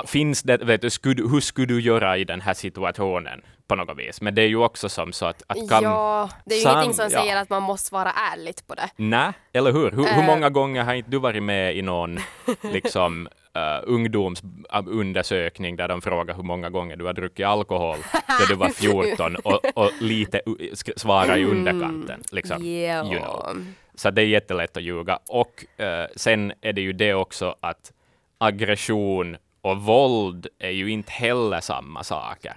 finns 0.07 0.43
det, 0.43 0.57
vet 0.57 0.81
du, 0.83 0.91
skulle, 0.91 1.23
hur 1.29 1.41
skulle 1.41 1.67
du 1.67 1.81
göra 1.81 2.17
i 2.19 2.25
den 2.25 2.41
här 2.41 2.55
situationen 2.55 3.43
på 3.69 3.75
något 3.75 3.99
vis? 3.99 4.21
Men 4.21 4.35
det 4.35 4.43
är 4.43 4.47
ju 4.47 4.57
också 4.57 4.89
som 4.89 5.13
så 5.13 5.27
att, 5.27 5.43
att 5.47 5.69
kan, 5.71 5.83
ja, 5.83 6.29
det 6.47 6.55
är 6.55 6.59
ju 6.59 6.63
sam- 6.65 6.73
ingenting 6.73 6.95
som 6.95 7.09
ja. 7.13 7.21
säger 7.21 7.37
att 7.37 7.51
man 7.51 7.63
måste 7.63 7.95
vara 7.95 8.11
ärligt 8.33 8.67
på 8.67 8.75
det. 8.75 8.89
Nej, 8.97 9.33
eller 9.53 9.73
hur? 9.73 9.91
Hur, 9.91 9.97
hur 9.97 10.19
Eh. 10.23 10.27
många 10.27 10.51
gånger 10.51 10.83
har 10.85 10.95
inte 10.95 11.11
du 11.11 11.19
varit 11.19 11.43
med 11.43 11.77
i 11.77 11.83
någon 11.83 12.19
liksom, 12.63 13.29
uh, 13.57 13.83
ungdomsundersökning 13.95 15.77
där 15.77 15.89
de 15.89 16.03
frågar 16.03 16.35
hur 16.35 16.43
många 16.43 16.71
gånger 16.71 16.97
du 16.97 17.05
har 17.05 17.13
druckit 17.13 17.47
alkohol 17.47 17.97
när 18.29 18.49
du 18.49 18.55
var 18.55 18.69
14 18.69 19.37
och, 19.37 19.61
och 19.75 19.91
lite 20.01 20.43
u- 20.47 20.57
sk- 20.73 20.99
svara 20.99 21.39
i 21.39 21.45
underkanten. 21.45 22.23
Liksom, 22.33 22.57
Ja. 22.67 23.05
you 23.13 23.19
know. 23.21 23.57
Så 23.95 24.11
det 24.11 24.23
är 24.23 24.27
jättelätt 24.27 24.77
att 24.77 24.83
ljuga. 24.83 25.19
Och 25.29 25.81
eh, 25.81 26.07
sen 26.17 26.53
är 26.61 26.73
det 26.73 26.81
ju 26.81 26.93
det 26.93 27.15
också 27.15 27.57
att 27.61 27.93
aggression 28.39 29.37
och 29.63 29.77
våld 29.83 30.47
är 30.59 30.71
ju 30.71 30.91
inte 30.91 31.13
heller 31.13 31.61
samma 31.61 32.05
saker. 32.05 32.57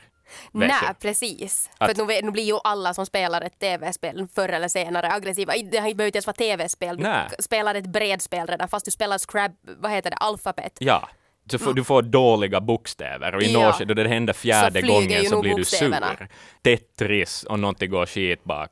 Nej, 0.51 0.71
precis. 1.01 1.69
Att- 1.77 1.97
För 1.97 2.05
nu, 2.05 2.19
nu 2.23 2.31
blir 2.31 2.43
ju 2.43 2.57
alla 2.63 2.93
som 2.93 3.05
spelar 3.05 3.41
ett 3.41 3.59
tv-spel 3.59 4.27
förr 4.35 4.49
eller 4.49 4.67
senare 4.67 5.11
aggressiva. 5.11 5.53
Det 5.53 5.63
behöver 5.71 5.89
inte 6.05 6.17
ens 6.17 6.27
vara 6.27 6.35
tv-spel. 6.35 6.97
Du 6.97 7.03
k- 7.03 7.09
spelar 7.39 7.75
ett 7.75 7.85
brädspel 7.87 8.47
redan 8.47 8.67
fast 8.67 8.85
du 8.85 8.91
spelar 8.91 9.17
Scrab, 9.17 9.51
vad 9.77 9.91
heter 9.91 10.09
det, 10.09 10.15
alfabet. 10.17 10.77
Ja, 10.79 11.09
så 11.51 11.59
får, 11.59 11.73
du 11.73 11.83
får 11.83 12.01
dåliga 12.01 12.61
bokstäver 12.61 13.35
och 13.35 13.41
i 13.43 13.53
Ja. 13.53 13.59
något 13.67 13.79
då 13.79 13.93
det 13.93 14.07
händer 14.07 14.33
fjärde 14.33 14.79
flyger 14.79 14.93
gången 14.93 15.25
så 15.25 15.41
blir 15.41 15.55
du 15.55 15.65
sur. 15.65 16.27
Tetris 16.63 17.43
och 17.43 17.59
någonting 17.59 17.91
går 17.91 18.05
skit 18.05 18.39
Ja. 18.43 18.67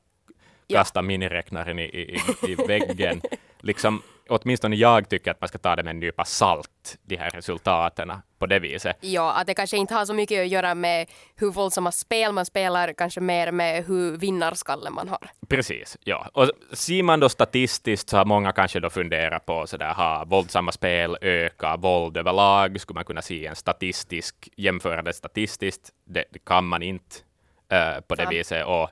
Kasta 0.70 1.02
miniräknaren 1.02 1.80
i, 1.80 1.84
i, 1.84 2.20
i- 2.48 2.56
väggen. 2.68 3.22
liksom, 3.62 4.02
åtminstone 4.30 4.76
jag 4.76 5.10
tycker 5.10 5.32
att 5.32 5.42
man 5.42 5.48
ska 5.48 5.58
ta 5.58 5.76
det 5.76 5.84
med 5.84 5.92
en 5.92 6.00
nypa 6.00 6.26
salt, 6.26 6.98
de 7.04 7.16
här 7.18 7.30
resultaten 7.30 8.12
på 8.40 8.46
det 8.46 8.60
viset. 8.60 8.98
Ja, 9.02 9.34
att 9.34 9.48
det 9.48 9.54
kanske 9.54 9.78
inte 9.78 9.94
har 9.94 10.06
så 10.06 10.14
mycket 10.14 10.42
att 10.42 10.48
göra 10.48 10.76
med 10.76 11.08
hur 11.36 11.52
våldsamma 11.52 11.92
spel 11.92 12.32
man 12.32 12.46
spelar, 12.46 12.94
kanske 12.94 13.22
mer 13.22 13.52
med 13.52 13.86
hur 13.86 14.18
vinnarskallen 14.18 14.94
man 14.94 15.10
har. 15.10 15.30
Precis, 15.50 15.98
ja. 16.04 16.30
Och 16.34 16.52
ser 16.74 17.04
man 17.04 17.20
då 17.20 17.30
statistiskt 17.30 18.10
så 18.10 18.18
har 18.18 18.26
många 18.26 18.52
kanske 18.52 18.80
då 18.80 18.90
funderat 18.90 19.46
på 19.46 19.68
sådär, 19.68 19.94
ha 19.94 20.26
våldsamma 20.26 20.72
spel 20.72 21.18
öka 21.22 21.78
våld 21.78 22.18
överlag? 22.18 22.82
Skulle 22.82 22.96
man 22.96 23.06
kunna 23.06 23.22
se 23.22 23.46
en 23.46 23.56
statistisk, 23.56 24.50
jämföra 24.58 25.02
det 25.02 25.14
statistiskt? 25.14 25.90
Det, 26.06 26.26
det 26.32 26.40
kan 26.46 26.66
man 26.66 26.84
inte 26.84 27.16
eh, 27.72 28.02
på 28.08 28.16
det 28.16 28.24
Ja. 28.24 28.30
viset. 28.30 28.66
Och 28.66 28.90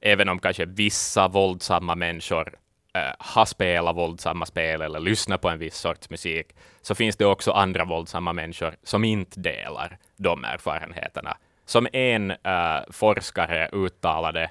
även 0.00 0.28
om 0.28 0.38
kanske 0.38 0.64
vissa 0.64 1.28
våldsamma 1.28 1.94
människor 1.94 2.54
eh, 2.94 3.14
har 3.18 3.44
spelat 3.44 3.96
våldsamma 3.96 4.46
spel 4.46 4.82
eller 4.82 5.00
lyssnat 5.00 5.40
på 5.40 5.48
en 5.48 5.58
viss 5.58 5.76
sorts 5.76 6.10
musik, 6.10 6.46
så 6.82 6.94
finns 6.94 7.16
det 7.16 7.26
också 7.26 7.50
andra 7.50 7.84
våldsamma 7.84 8.32
människor 8.32 8.74
som 8.82 9.04
inte 9.04 9.40
delar 9.40 9.98
de 10.16 10.44
erfarenheterna. 10.44 11.36
Som 11.64 11.88
en 11.92 12.30
eh, 12.30 12.80
forskare 12.90 13.68
uttalade 13.72 14.50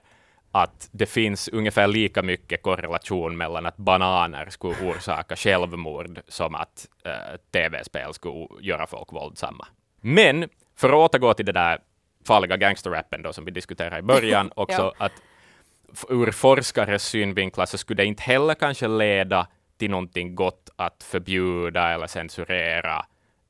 att 0.52 0.90
det 0.92 1.06
finns 1.06 1.48
ungefär 1.48 1.88
lika 1.88 2.22
mycket 2.22 2.64
korrelation 2.64 3.38
mellan 3.38 3.66
att 3.66 3.78
bananer 3.78 4.50
skulle 4.50 4.92
orsaka 4.92 5.36
självmord 5.36 6.22
som 6.28 6.56
att 6.56 6.88
eh, 7.06 7.38
tv-spel 7.52 8.14
skulle 8.14 8.48
göra 8.62 8.88
folk 8.88 9.12
våldsamma. 9.12 9.68
Men 10.02 10.50
för 10.76 10.90
att 10.90 10.96
återgå 10.96 11.34
till 11.34 11.46
det 11.46 11.52
där 11.52 11.80
farliga 12.28 12.58
gangsterrappen 12.58 13.22
då 13.22 13.34
som 13.34 13.46
vi 13.46 13.52
diskuterade 13.52 13.98
i 13.98 14.02
början 14.02 14.52
också, 14.56 14.94
att 14.98 15.14
ur 16.10 16.32
forskares 16.32 17.04
synvinklar 17.04 17.66
så 17.66 17.78
skulle 17.78 18.04
det 18.04 18.06
inte 18.08 18.24
heller 18.24 18.54
kanske 18.54 18.88
leda 18.88 19.48
till 19.78 19.90
någonting 19.90 20.36
gott 20.36 20.70
att 20.76 21.04
förbjuda 21.04 21.90
eller 21.94 22.08
censurera 22.08 23.06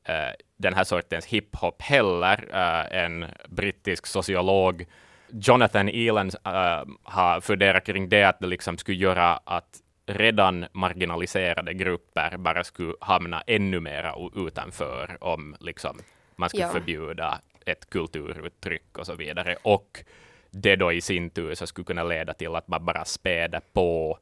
eh, 0.08 0.32
den 0.56 0.74
här 0.74 0.84
sortens 0.84 1.26
hiphop 1.26 1.82
heller. 1.82 2.48
Eh, 2.52 3.02
en 3.04 3.26
brittisk 3.48 4.06
sociolog, 4.06 4.86
Jonathan 5.32 5.88
Elan, 5.88 6.30
eh, 6.44 6.84
har 7.02 7.40
funderat 7.40 7.86
kring 7.86 8.08
det, 8.08 8.24
att 8.24 8.40
det 8.40 8.46
liksom 8.46 8.78
skulle 8.78 8.96
göra 8.98 9.36
att 9.44 9.80
redan 10.06 10.66
marginaliserade 10.72 11.74
grupper 11.74 12.36
bara 12.36 12.64
skulle 12.64 12.94
hamna 13.00 13.42
ännu 13.46 13.80
mera 13.80 14.14
utanför 14.34 15.16
om 15.20 15.56
liksom, 15.60 15.98
man 16.36 16.48
skulle 16.48 16.62
Ja. 16.64 16.68
förbjuda 16.72 17.40
ett 17.66 17.90
kulturuttryck 17.90 18.98
och 18.98 19.06
så 19.06 19.14
vidare. 19.14 19.56
Och 19.62 20.04
det 20.50 20.76
då 20.76 20.92
i 20.92 21.00
sin 21.00 21.30
tur 21.30 21.54
så 21.54 21.66
skulle 21.66 21.84
kunna 21.84 22.04
leda 22.04 22.34
till 22.34 22.54
att 22.54 22.68
man 22.68 22.84
bara 22.84 23.04
späder 23.04 23.60
på 23.72 24.18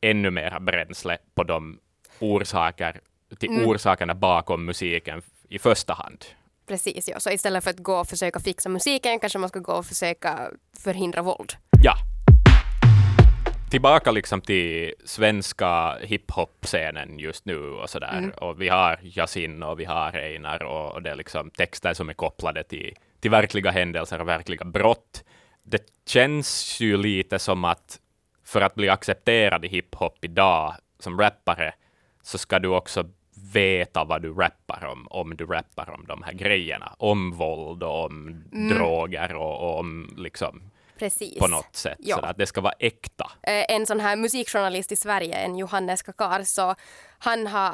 ännu 0.00 0.30
mera 0.30 0.60
bränsle 0.60 1.18
på 1.34 1.42
de 1.44 1.78
orsaker, 2.20 3.00
till 3.38 3.48
Mm. 3.48 3.66
orsakerna 3.68 4.14
bakom 4.14 4.64
musiken 4.64 5.22
i 5.48 5.58
första 5.58 5.94
hand. 5.94 6.24
Precis, 6.66 7.08
ja. 7.08 7.20
Så 7.20 7.30
istället 7.30 7.64
för 7.64 7.70
att 7.70 7.78
gå 7.78 8.00
och 8.00 8.08
försöka 8.08 8.40
fixa 8.40 8.68
musiken 8.68 9.18
kanske 9.20 9.38
man 9.38 9.48
ska 9.48 9.58
gå 9.58 9.72
och 9.72 9.86
försöka 9.86 10.50
förhindra 10.82 11.22
våld. 11.22 11.52
Ja. 11.82 11.94
Tillbaka 13.70 14.10
liksom 14.10 14.40
till 14.40 14.94
svenska 15.04 15.98
hiphop-scenen 16.02 17.18
just 17.18 17.44
nu 17.46 17.58
och 17.58 17.90
sådär. 17.90 18.18
Mm. 18.18 18.30
Och 18.30 18.60
vi 18.62 18.68
har 18.68 18.98
Yasin 19.02 19.62
och 19.62 19.80
vi 19.80 19.84
har 19.84 20.12
Einar 20.12 20.62
och, 20.62 20.92
och 20.94 21.02
det 21.02 21.10
är 21.10 21.16
liksom 21.16 21.50
texter 21.50 21.94
som 21.94 22.08
är 22.08 22.14
kopplade 22.14 22.64
till, 22.64 22.94
till 23.20 23.30
verkliga 23.30 23.70
händelser 23.70 24.20
och 24.20 24.28
verkliga 24.28 24.64
brott. 24.64 25.24
Det 25.68 25.82
känns 26.06 26.80
ju 26.80 26.96
lite 26.96 27.38
som 27.38 27.64
att 27.64 28.00
för 28.44 28.60
att 28.60 28.74
bli 28.74 28.88
accepterad 28.88 29.64
i 29.64 29.68
hiphop 29.68 30.24
idag 30.24 30.74
som 30.98 31.20
rappare 31.20 31.74
så 32.22 32.38
ska 32.38 32.58
du 32.58 32.68
också 32.68 33.04
veta 33.52 34.04
vad 34.04 34.22
du 34.22 34.32
rappar 34.34 34.84
om, 34.92 35.06
om 35.10 35.36
du 35.36 35.46
rappar 35.46 35.90
om 35.90 36.04
de 36.06 36.22
här 36.22 36.32
grejerna. 36.32 36.94
Om 36.98 37.32
våld 37.32 37.82
och 37.82 38.04
om 38.04 38.44
Mm. 38.52 38.68
droger 38.74 39.34
och, 39.34 39.60
och 39.60 39.78
om 39.78 40.14
liksom 40.16 40.62
Precis. 40.98 41.38
på 41.38 41.46
något 41.46 41.76
sätt. 41.76 41.98
Ja. 41.98 42.16
Så 42.16 42.22
att 42.22 42.36
det 42.38 42.46
ska 42.46 42.60
vara 42.60 42.74
äkta. 42.78 43.32
Eh, 43.42 43.64
en 43.76 43.86
sån 43.86 44.00
här 44.00 44.16
musikjournalist 44.16 44.92
i 44.92 44.96
Sverige, 44.96 45.34
en 45.34 45.56
Johannes 45.56 46.02
Kakar, 46.02 46.42
så 46.42 46.74
han 47.18 47.46
har 47.46 47.72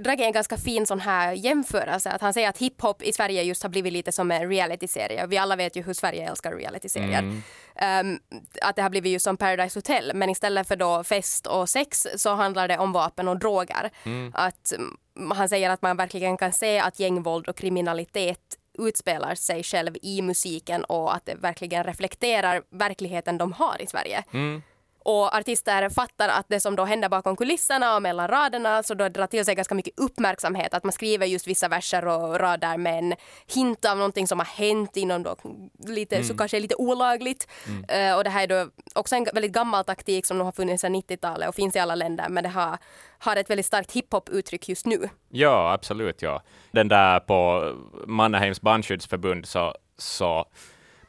dragit 0.00 0.26
en 0.26 0.32
ganska 0.32 0.56
fin 0.56 0.86
sån 0.86 1.00
här 1.00 1.32
jämförelse. 1.32 2.10
Att 2.10 2.20
han 2.20 2.34
säger 2.34 2.48
att 2.48 2.58
hiphop 2.58 3.02
i 3.02 3.12
Sverige 3.12 3.42
just 3.42 3.62
har 3.62 3.70
blivit 3.70 3.92
lite 3.92 4.12
som 4.12 4.30
en 4.30 4.48
realityserie. 4.48 5.26
Vi 5.26 5.38
alla 5.38 5.56
vet 5.56 5.76
ju 5.76 5.82
hur 5.82 5.94
Sverige 5.94 6.28
älskar 6.28 6.52
realityserier. 6.52 7.18
Mm. 7.18 7.42
Um, 8.12 8.20
att 8.62 8.76
det 8.76 8.82
har 8.82 8.90
blivit 8.90 9.12
just 9.12 9.24
som 9.24 9.36
Paradise 9.36 9.78
Hotel, 9.78 10.12
men 10.14 10.30
istället 10.30 10.68
för 10.68 10.76
då 10.76 11.04
fest 11.04 11.46
och 11.46 11.68
sex 11.68 12.06
så 12.16 12.34
handlar 12.34 12.68
det 12.68 12.78
om 12.78 12.92
vapen 12.92 13.28
och 13.28 13.38
droger. 13.38 13.90
Mm. 14.04 14.32
Att 14.34 14.72
mm, 14.72 15.30
han 15.30 15.48
säger 15.48 15.70
att 15.70 15.82
man 15.82 15.96
verkligen 15.96 16.36
kan 16.36 16.52
se 16.52 16.78
att 16.78 17.00
gängvåld 17.00 17.48
och 17.48 17.56
kriminalitet 17.56 18.56
utspelar 18.78 19.34
sig 19.34 19.62
själv 19.62 19.96
i 20.02 20.22
musiken 20.22 20.84
och 20.84 21.14
att 21.14 21.26
det 21.26 21.34
verkligen 21.34 21.84
reflekterar 21.84 22.62
verkligheten 22.70 23.38
de 23.38 23.52
har 23.52 23.82
i 23.82 23.86
Sverige. 23.86 24.24
Mm. 24.32 24.62
Och 25.06 25.34
artister 25.34 25.88
fattar 25.88 26.28
att 26.28 26.46
det 26.48 26.60
som 26.60 26.76
då 26.76 26.84
händer 26.84 27.08
bakom 27.08 27.36
kulisserna 27.36 27.96
och 27.96 28.02
mellan 28.02 28.28
raderna 28.28 28.82
så 28.82 28.94
då 28.94 29.08
drar 29.08 29.26
till 29.26 29.44
sig 29.44 29.54
ganska 29.54 29.74
mycket 29.74 30.00
uppmärksamhet. 30.00 30.74
Att 30.74 30.84
man 30.84 30.92
skriver 30.92 31.26
just 31.26 31.46
vissa 31.46 31.68
verser 31.68 32.06
och 32.06 32.40
rader 32.40 32.76
med 32.76 32.98
en 32.98 33.14
hint 33.54 33.84
av 33.84 33.96
någonting 33.96 34.26
som 34.26 34.38
har 34.38 34.46
hänt 34.46 34.96
inom 34.96 35.22
då 35.22 35.36
lite, 35.88 36.24
så 36.24 36.36
kanske 36.36 36.60
lite 36.60 36.74
olagligt. 36.74 37.48
Eh, 37.88 38.16
och 38.16 38.24
det 38.24 38.30
här 38.30 38.42
är 38.42 38.46
då 38.46 38.70
också 38.94 39.16
en 39.16 39.26
väldigt 39.34 39.52
gammal 39.52 39.84
taktik 39.84 40.26
som 40.26 40.38
nog 40.38 40.44
har 40.44 40.52
funnits 40.52 40.80
sedan 40.80 40.94
90-talet 40.94 41.48
och 41.48 41.54
finns 41.54 41.76
i 41.76 41.78
alla 41.78 41.94
länder 41.94 42.28
men 42.28 42.42
det 42.42 42.50
har, 42.50 42.78
har 43.18 43.36
ett 43.36 43.50
väldigt 43.50 43.66
starkt 43.66 43.92
hiphop-uttryck 43.92 44.68
just 44.68 44.86
nu. 44.86 45.08
Ja, 45.28 45.72
absolut. 45.72 46.22
Ja. 46.22 46.42
Den 46.70 46.88
där 46.88 47.20
på 47.20 47.72
Mannaheims 48.06 48.60
bandskyddsförbund 48.60 49.46
så, 49.46 49.74
så 49.98 50.44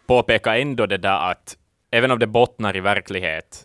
påpekar 0.08 0.56
ändå 0.56 0.86
det 0.86 0.98
där 0.98 1.32
att 1.32 1.58
även 1.92 2.12
om 2.12 2.20
det 2.20 2.28
bottnar 2.28 2.76
i 2.76 2.80
verklighet, 2.80 3.64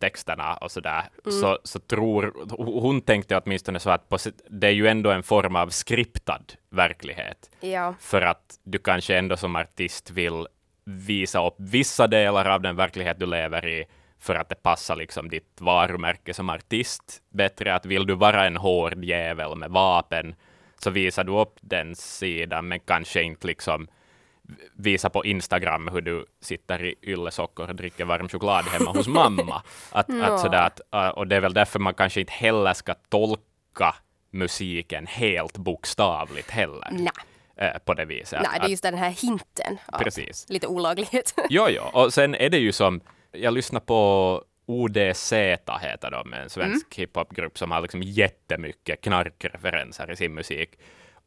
texterna 0.00 0.54
och 0.54 0.70
sådär, 0.70 1.02
mm. 1.24 1.40
så, 1.40 1.58
så 1.64 1.78
tror 1.78 2.34
hon 2.80 3.00
tänkte 3.00 3.40
åtminstone 3.44 3.80
så 3.80 3.90
att 3.90 4.08
på, 4.08 4.18
det 4.50 4.66
är 4.66 4.72
ju 4.72 4.86
ändå 4.86 5.10
en 5.10 5.22
form 5.22 5.56
av 5.56 5.68
skriptad 5.68 6.44
verklighet. 6.70 7.50
Ja. 7.60 7.94
För 8.00 8.22
att 8.22 8.58
du 8.64 8.78
kanske 8.78 9.18
ändå 9.18 9.36
som 9.36 9.56
artist 9.56 10.10
vill 10.10 10.46
visa 10.84 11.46
upp 11.46 11.54
vissa 11.58 12.06
delar 12.06 12.44
av 12.44 12.62
den 12.62 12.76
verklighet 12.76 13.18
du 13.18 13.26
lever 13.26 13.68
i, 13.68 13.84
för 14.18 14.34
att 14.34 14.48
det 14.48 14.62
passar 14.62 14.96
liksom 14.96 15.28
ditt 15.28 15.60
varumärke 15.60 16.34
som 16.34 16.50
artist 16.50 17.22
bättre. 17.30 17.74
Att 17.74 17.86
vill 17.86 18.06
du 18.06 18.14
vara 18.14 18.46
en 18.46 18.56
hård 18.56 19.04
jävel 19.04 19.56
med 19.56 19.70
vapen, 19.70 20.34
så 20.78 20.90
visar 20.90 21.24
du 21.24 21.32
upp 21.32 21.56
den 21.60 21.94
sidan, 21.94 22.68
men 22.68 22.80
kanske 22.80 23.22
inte 23.22 23.46
liksom 23.46 23.88
visa 24.72 25.10
på 25.10 25.24
Instagram 25.24 25.88
hur 25.88 26.00
du 26.00 26.26
sitter 26.40 26.84
i 26.84 26.94
yllesockor 27.02 27.68
och 27.68 27.76
dricker 27.76 28.04
varm 28.04 28.28
choklad 28.28 28.64
hemma 28.64 28.90
hos 28.90 29.08
mamma. 29.08 29.62
Att, 29.90 30.08
no. 30.08 30.22
att 30.24 30.40
sådär, 30.40 30.66
att, 30.66 30.80
äh, 30.92 31.08
och 31.08 31.26
det 31.26 31.36
är 31.36 31.40
väl 31.40 31.54
därför 31.54 31.78
man 31.78 31.94
kanske 31.94 32.20
inte 32.20 32.32
heller 32.32 32.74
ska 32.74 32.94
tolka 32.94 33.94
musiken 34.30 35.06
helt 35.06 35.56
bokstavligt 35.56 36.50
heller. 36.50 36.88
Nej. 36.90 37.10
Äh, 37.56 37.78
på 37.84 37.94
det 37.94 38.04
viset. 38.04 38.42
Nej, 38.42 38.60
det 38.60 38.66
är 38.66 38.70
just 38.70 38.82
den 38.82 38.94
här 38.94 39.10
hinten 39.10 39.78
av 39.86 39.98
Precis. 39.98 40.46
lite 40.48 40.66
olaglighet. 40.66 41.34
jo, 41.50 41.66
jo, 41.68 41.82
och 41.92 42.14
sen 42.14 42.34
är 42.34 42.50
det 42.50 42.58
ju 42.58 42.72
som, 42.72 43.00
jag 43.32 43.54
lyssnar 43.54 43.80
på 43.80 44.42
ODZ 44.66 45.32
heter 45.32 46.10
de, 46.10 46.32
en 46.32 46.50
svensk 46.50 46.98
mm. 46.98 47.06
hiphopgrupp 47.06 47.58
som 47.58 47.70
har 47.70 47.80
liksom 47.80 48.02
jättemycket 48.02 49.00
knarkreferenser 49.00 50.10
i 50.10 50.16
sin 50.16 50.34
musik. 50.34 50.78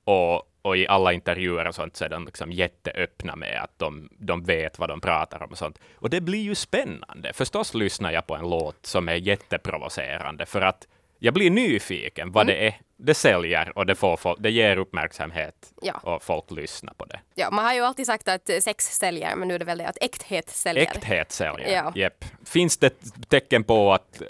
Och, 0.07 0.43
och 0.61 0.77
i 0.77 0.87
alla 0.87 1.13
intervjuer 1.13 1.67
och 1.67 1.75
sånt 1.75 1.95
så 1.95 2.05
är 2.05 2.09
de 2.09 2.25
liksom 2.25 2.51
jätteöppna 2.51 3.35
med 3.35 3.61
att 3.63 3.79
de, 3.79 4.09
de 4.17 4.43
vet 4.43 4.79
vad 4.79 4.89
de 4.89 5.01
pratar 5.01 5.43
om 5.43 5.51
och 5.51 5.57
sånt. 5.57 5.79
Och 5.95 6.09
det 6.09 6.21
blir 6.21 6.41
ju 6.41 6.55
spännande. 6.55 7.33
Förstås 7.33 7.73
lyssnar 7.73 8.11
jag 8.11 8.27
på 8.27 8.35
en 8.35 8.49
låt 8.49 8.85
som 8.85 9.09
är 9.09 9.15
jätteprovocerande 9.15 10.45
för 10.45 10.61
att 10.61 10.87
jag 11.19 11.33
blir 11.33 11.51
nyfiken 11.51 12.31
vad 12.31 12.49
mm. 12.49 12.55
det 12.55 12.67
är. 12.67 12.75
Det 12.97 13.13
säljer 13.13 13.77
och 13.77 13.85
det, 13.85 13.95
får 13.95 14.17
folk, 14.17 14.39
det 14.39 14.51
ger 14.51 14.77
uppmärksamhet 14.77 15.73
ja. 15.81 15.93
och 15.93 16.23
folk 16.23 16.51
lyssnar 16.51 16.93
på 16.93 17.05
det. 17.05 17.19
Ja, 17.35 17.51
man 17.51 17.65
har 17.65 17.73
ju 17.73 17.81
alltid 17.81 18.05
sagt 18.05 18.27
att 18.27 18.49
sex 18.59 18.85
säljer, 18.85 19.35
men 19.35 19.47
nu 19.47 19.55
är 19.55 19.59
det 19.59 19.65
väl 19.65 19.77
det 19.77 19.87
att 19.87 19.97
äkthet 20.01 20.49
säljer. 20.49 20.83
Äkthet 20.83 21.31
säljer, 21.31 21.69
ja. 21.69 21.93
Yep. 21.95 22.25
Finns 22.45 22.77
det 22.77 22.93
tecken 23.29 23.63
på 23.63 23.93
att 23.93 24.21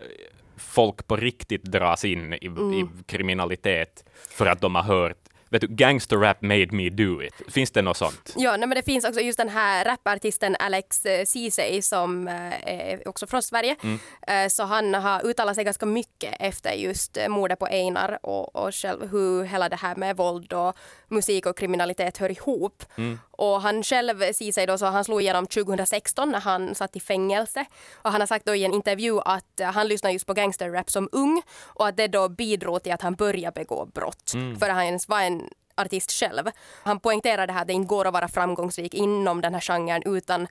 folk 0.58 1.08
på 1.08 1.16
riktigt 1.16 1.64
dras 1.64 2.06
in 2.06 2.34
i, 2.34 2.48
mm. 2.48 2.74
i 2.74 2.88
kriminalitet 3.06 4.04
för 4.30 4.46
att 4.46 4.62
de 4.62 4.76
har 4.76 4.84
hört 4.84 5.27
vet 5.50 5.62
du, 5.62 5.68
gangster 5.68 6.18
rap 6.18 6.42
made 6.42 6.68
me 6.72 6.90
do 6.90 7.24
it. 7.24 7.34
Finns 7.48 7.72
det 7.72 7.82
något 7.82 7.98
sånt? 7.98 8.34
Ja, 8.36 8.58
nej, 8.58 8.68
men 8.68 8.76
det 8.76 8.84
finns 8.84 9.06
också 9.06 9.22
just 9.22 9.38
den 9.38 9.50
här 9.50 9.86
rapartisten 9.86 10.56
Alex 10.60 11.06
eh, 11.06 11.26
Ceesay 11.26 11.82
som 11.82 12.28
eh, 12.28 12.54
är 12.64 13.08
också 13.08 13.28
från 13.28 13.44
Sverige. 13.44 13.76
Mm. 13.84 14.00
Eh, 14.28 14.50
så 14.50 14.64
han 14.64 14.94
har 14.94 15.26
uttalat 15.26 15.56
sig 15.56 15.64
ganska 15.64 15.86
mycket 15.86 16.36
efter 16.40 16.74
just 16.74 17.18
mordet 17.30 17.60
på 17.60 17.66
Einar 17.66 18.20
och, 18.22 18.56
och 18.56 18.76
själv 18.76 19.12
hur 19.12 19.44
hela 19.44 19.70
det 19.70 19.76
här 19.76 19.96
med 19.96 20.18
våld 20.18 20.54
och 20.54 20.78
musik 21.08 21.46
och 21.46 21.58
kriminalitet 21.58 22.18
hör 22.18 22.32
ihop. 22.32 22.84
Mm. 22.96 23.20
Och 23.32 23.62
han 23.62 23.84
själv, 23.84 24.34
Ceesay 24.34 24.66
då, 24.66 24.78
så 24.78 24.86
han 24.86 25.04
slog 25.04 25.22
igenom 25.22 25.48
2016 25.48 26.32
när 26.32 26.40
han 26.40 26.76
satt 26.76 26.96
i 26.96 27.00
fängelse. 27.00 27.66
Och 27.94 28.12
han 28.12 28.22
har 28.22 28.28
sagt 28.28 28.46
då 28.46 28.56
i 28.56 28.66
en 28.66 28.74
intervju 28.74 29.20
att 29.26 29.62
han 29.74 29.88
lyssnade 29.88 30.14
just 30.14 30.26
på 30.26 30.34
gangsterrap 30.34 30.90
som 30.90 31.10
ung 31.12 31.42
och 31.64 31.88
att 31.88 31.98
det 31.98 32.08
då 32.08 32.30
bidrog 32.30 32.84
till 32.84 32.92
att 32.92 33.02
han 33.02 33.16
började 33.16 33.62
begå 33.62 33.86
brott. 33.86 34.34
Mm. 34.34 34.60
För 34.60 34.70
han 34.70 35.00
var 35.08 35.22
en 35.22 35.37
artist 35.78 36.12
själv. 36.12 36.52
Han 36.84 37.00
poängterar 37.00 37.48
det 37.48 37.54
här 37.54 37.62
att 37.62 37.68
det 37.68 37.74
inte 37.74 37.88
går 37.88 38.08
att 38.08 38.14
vara 38.14 38.28
framgångsrik 38.28 38.94
inom 38.94 39.42
den 39.42 39.54
här 39.54 39.62
genren 39.62 40.04
utan 40.06 40.48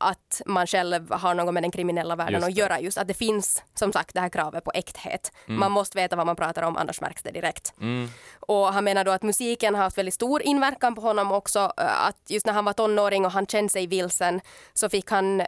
att 0.00 0.42
man 0.46 0.66
själv 0.66 1.12
har 1.12 1.34
något 1.34 1.54
med 1.54 1.62
den 1.62 1.70
kriminella 1.70 2.16
världen 2.16 2.44
att 2.44 2.56
göra. 2.56 2.80
Just 2.80 2.98
att 2.98 3.08
det 3.08 3.14
finns 3.14 3.62
som 3.74 3.92
sagt 3.92 4.14
det 4.14 4.20
här 4.20 4.28
kravet 4.28 4.64
på 4.64 4.70
äkthet. 4.74 5.32
Mm. 5.48 5.60
Man 5.60 5.72
måste 5.72 5.98
veta 5.98 6.16
vad 6.16 6.26
man 6.26 6.36
pratar 6.36 6.62
om 6.62 6.76
annars 6.76 7.00
märks 7.00 7.22
det 7.22 7.30
direkt. 7.30 7.74
Mm. 7.80 8.08
Och 8.40 8.72
han 8.72 8.84
menar 8.84 9.04
då 9.04 9.10
att 9.10 9.22
musiken 9.22 9.74
har 9.74 9.82
haft 9.82 9.98
väldigt 9.98 10.14
stor 10.14 10.42
inverkan 10.42 10.94
på 10.94 11.00
honom 11.00 11.32
också. 11.32 11.72
Att 11.76 12.16
just 12.28 12.46
när 12.46 12.52
han 12.52 12.64
var 12.64 12.72
tonåring 12.72 13.24
och 13.24 13.32
han 13.32 13.46
kände 13.46 13.68
sig 13.68 13.86
vilsen 13.86 14.40
så 14.74 14.88
fick 14.88 15.10
han 15.10 15.42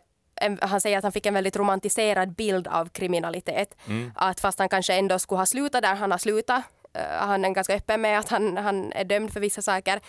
han 0.60 0.80
säger 0.80 0.98
att 0.98 1.02
han 1.02 1.12
fick 1.12 1.26
en 1.26 1.34
väldigt 1.34 1.56
romantiserad 1.56 2.34
bild 2.34 2.68
av 2.68 2.88
kriminalitet. 2.88 3.76
Mm. 3.86 4.12
Att 4.14 4.40
fast 4.40 4.58
han 4.58 4.68
kanske 4.68 4.94
ändå 4.94 5.18
skulle 5.18 5.38
ha 5.38 5.46
slutat 5.46 5.82
där 5.82 5.94
han 5.94 6.10
har 6.10 6.18
slutat 6.18 6.62
Eh, 6.81 6.81
han 7.20 7.44
är 7.44 7.50
ganska 7.50 7.74
öppen 7.74 8.00
med 8.00 8.18
att 8.18 8.28
han, 8.28 8.56
han 8.56 8.92
är 8.92 9.04
dömd 9.04 9.32
för 9.32 9.40
vissa 9.40 9.62
saker, 9.62 10.00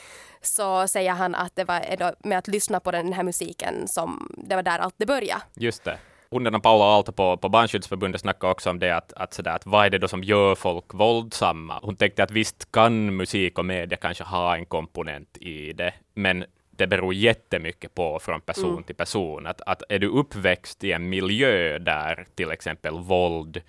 så 0.42 0.88
säger 0.88 1.12
han 1.12 1.36
att 1.36 1.56
det 1.56 1.64
var 1.64 2.28
med 2.28 2.38
att 2.38 2.48
lyssna 2.48 2.80
på 2.80 2.92
den 2.92 3.14
här 3.14 3.24
musiken 3.24 3.88
som 3.88 4.36
det 4.38 4.56
var 4.56 4.64
där 4.64 4.80
allt 4.80 4.96
det 4.98 5.06
började. 5.06 5.42
Just 5.56 5.84
det. 5.84 5.98
Hon 6.30 6.62
Paula 6.62 6.86
Aalto 6.86 7.12
på, 7.12 7.38
på 7.38 7.50
Barnskyddsförbundet 7.50 8.22
snackade 8.22 8.52
också 8.52 8.70
om 8.70 8.80
det, 8.80 8.96
att, 8.96 9.14
att, 9.14 9.34
sådär, 9.34 9.56
att 9.56 9.66
vad 9.66 9.86
är 9.86 9.90
det 9.90 9.98
då 9.98 10.08
som 10.08 10.24
gör 10.24 10.56
folk 10.56 10.94
våldsamma? 10.94 11.80
Hon 11.84 11.96
tänkte 11.96 12.24
att 12.24 12.32
visst 12.32 12.72
kan 12.72 13.16
musik 13.16 13.60
och 13.60 13.66
media 13.66 13.98
kanske 13.98 14.24
ha 14.24 14.56
en 14.56 14.66
komponent 14.66 15.38
i 15.38 15.74
det, 15.74 15.94
men 16.14 16.46
det 16.72 16.88
beror 16.88 17.14
jättemycket 17.14 17.96
på 17.96 18.20
från 18.20 18.42
person 18.42 18.72
mm. 18.72 18.84
till 18.84 18.96
person. 18.96 19.48
Att, 19.48 19.62
att 19.62 19.84
är 19.90 20.00
du 20.00 20.08
uppväxt 20.08 20.84
i 20.84 20.92
en 20.92 21.10
miljö 21.10 21.80
där 21.80 22.28
till 22.36 22.52
exempel 22.52 23.00
våld 23.00 23.62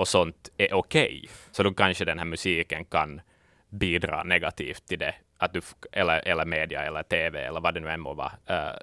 och 0.00 0.08
sånt 0.08 0.48
är 0.56 0.74
okej, 0.74 1.20
okay. 1.24 1.28
så 1.50 1.62
då 1.62 1.74
kanske 1.74 2.04
den 2.04 2.18
här 2.18 2.24
musiken 2.24 2.84
kan 2.84 3.20
bidra 3.68 4.22
negativt 4.22 4.86
till 4.86 4.98
det, 4.98 5.14
att 5.38 5.52
du, 5.52 5.60
eller, 5.92 6.28
eller 6.28 6.44
media 6.44 6.82
eller 6.82 7.02
TV 7.02 7.40
eller 7.40 7.60
vad 7.60 7.74
det 7.74 7.80
nu 7.80 7.88
än 7.88 8.00
må 8.00 8.14
vara, 8.14 8.32
uh, 8.50 8.78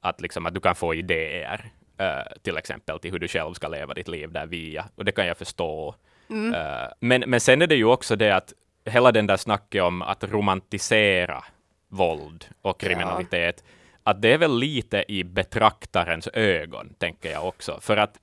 att, 0.00 0.20
liksom, 0.20 0.46
att 0.46 0.54
du 0.54 0.60
kan 0.60 0.74
få 0.74 0.94
idéer 0.94 1.70
uh, 2.00 2.38
till 2.42 2.56
exempel 2.56 2.98
till 2.98 3.12
hur 3.12 3.18
du 3.18 3.28
själv 3.28 3.54
ska 3.54 3.68
leva 3.68 3.94
ditt 3.94 4.08
liv 4.08 4.32
där 4.32 4.46
via, 4.46 4.84
och 4.94 5.04
det 5.04 5.12
kan 5.12 5.26
jag 5.26 5.36
förstå. 5.36 5.94
Mm. 6.30 6.54
Uh, 6.54 6.88
men, 7.00 7.24
men 7.26 7.40
sen 7.40 7.62
är 7.62 7.66
det 7.66 7.76
ju 7.76 7.84
också 7.84 8.16
det 8.16 8.30
att 8.30 8.52
hela 8.84 9.12
den 9.12 9.26
där 9.26 9.36
snacket 9.36 9.82
om 9.82 10.02
att 10.02 10.24
romantisera 10.24 11.44
våld 11.88 12.44
och 12.62 12.80
kriminalitet, 12.80 13.64
ja. 13.66 14.10
att 14.10 14.22
det 14.22 14.32
är 14.32 14.38
väl 14.38 14.58
lite 14.58 15.04
i 15.08 15.24
betraktarens 15.24 16.28
ögon, 16.32 16.94
tänker 16.98 17.30
jag 17.30 17.48
också. 17.48 17.78
För 17.80 17.96
att 17.96 18.18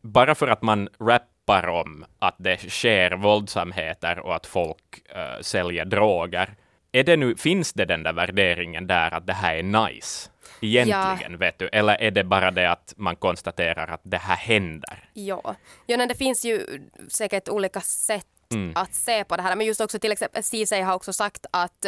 bara 0.00 0.34
för 0.34 0.48
att 0.48 0.62
man 0.62 0.88
rap 1.00 1.22
rappar 1.44 1.68
om 1.68 2.04
att 2.18 2.34
det 2.38 2.70
sker 2.70 3.16
våldsamheter 3.16 4.18
och 4.18 4.34
att 4.36 4.46
folk 4.46 5.02
uh, 5.16 5.42
säljer 5.42 5.84
droger. 5.84 6.54
Är 6.92 7.04
det 7.04 7.16
nu, 7.16 7.36
finns 7.36 7.72
det 7.72 7.84
den 7.84 8.02
där 8.02 8.12
värderingen 8.12 8.86
där 8.86 9.14
att 9.14 9.26
det 9.26 9.32
här 9.32 9.54
är 9.54 9.62
nice? 9.62 10.30
Egentligen, 10.60 11.32
ja. 11.32 11.38
vet 11.38 11.58
du? 11.58 11.68
Eller 11.68 12.00
är 12.00 12.10
det 12.10 12.24
bara 12.24 12.50
det 12.50 12.70
att 12.70 12.94
man 12.96 13.16
konstaterar 13.16 13.86
att 13.86 14.00
det 14.02 14.18
här 14.18 14.36
händer? 14.36 15.08
Ja, 15.12 15.54
ja 15.86 15.96
nej, 15.96 16.06
det 16.06 16.14
finns 16.14 16.44
ju 16.44 16.66
säkert 17.08 17.48
olika 17.48 17.80
sätt 17.80 18.26
mm. 18.52 18.72
att 18.74 18.94
se 18.94 19.24
på 19.24 19.36
det 19.36 19.42
här. 19.42 19.56
Men 19.56 19.66
just 19.66 19.80
också 19.80 19.98
till 19.98 20.12
exempel 20.12 20.42
Ceesay 20.42 20.82
har 20.82 20.94
också 20.94 21.12
sagt 21.12 21.46
att 21.50 21.86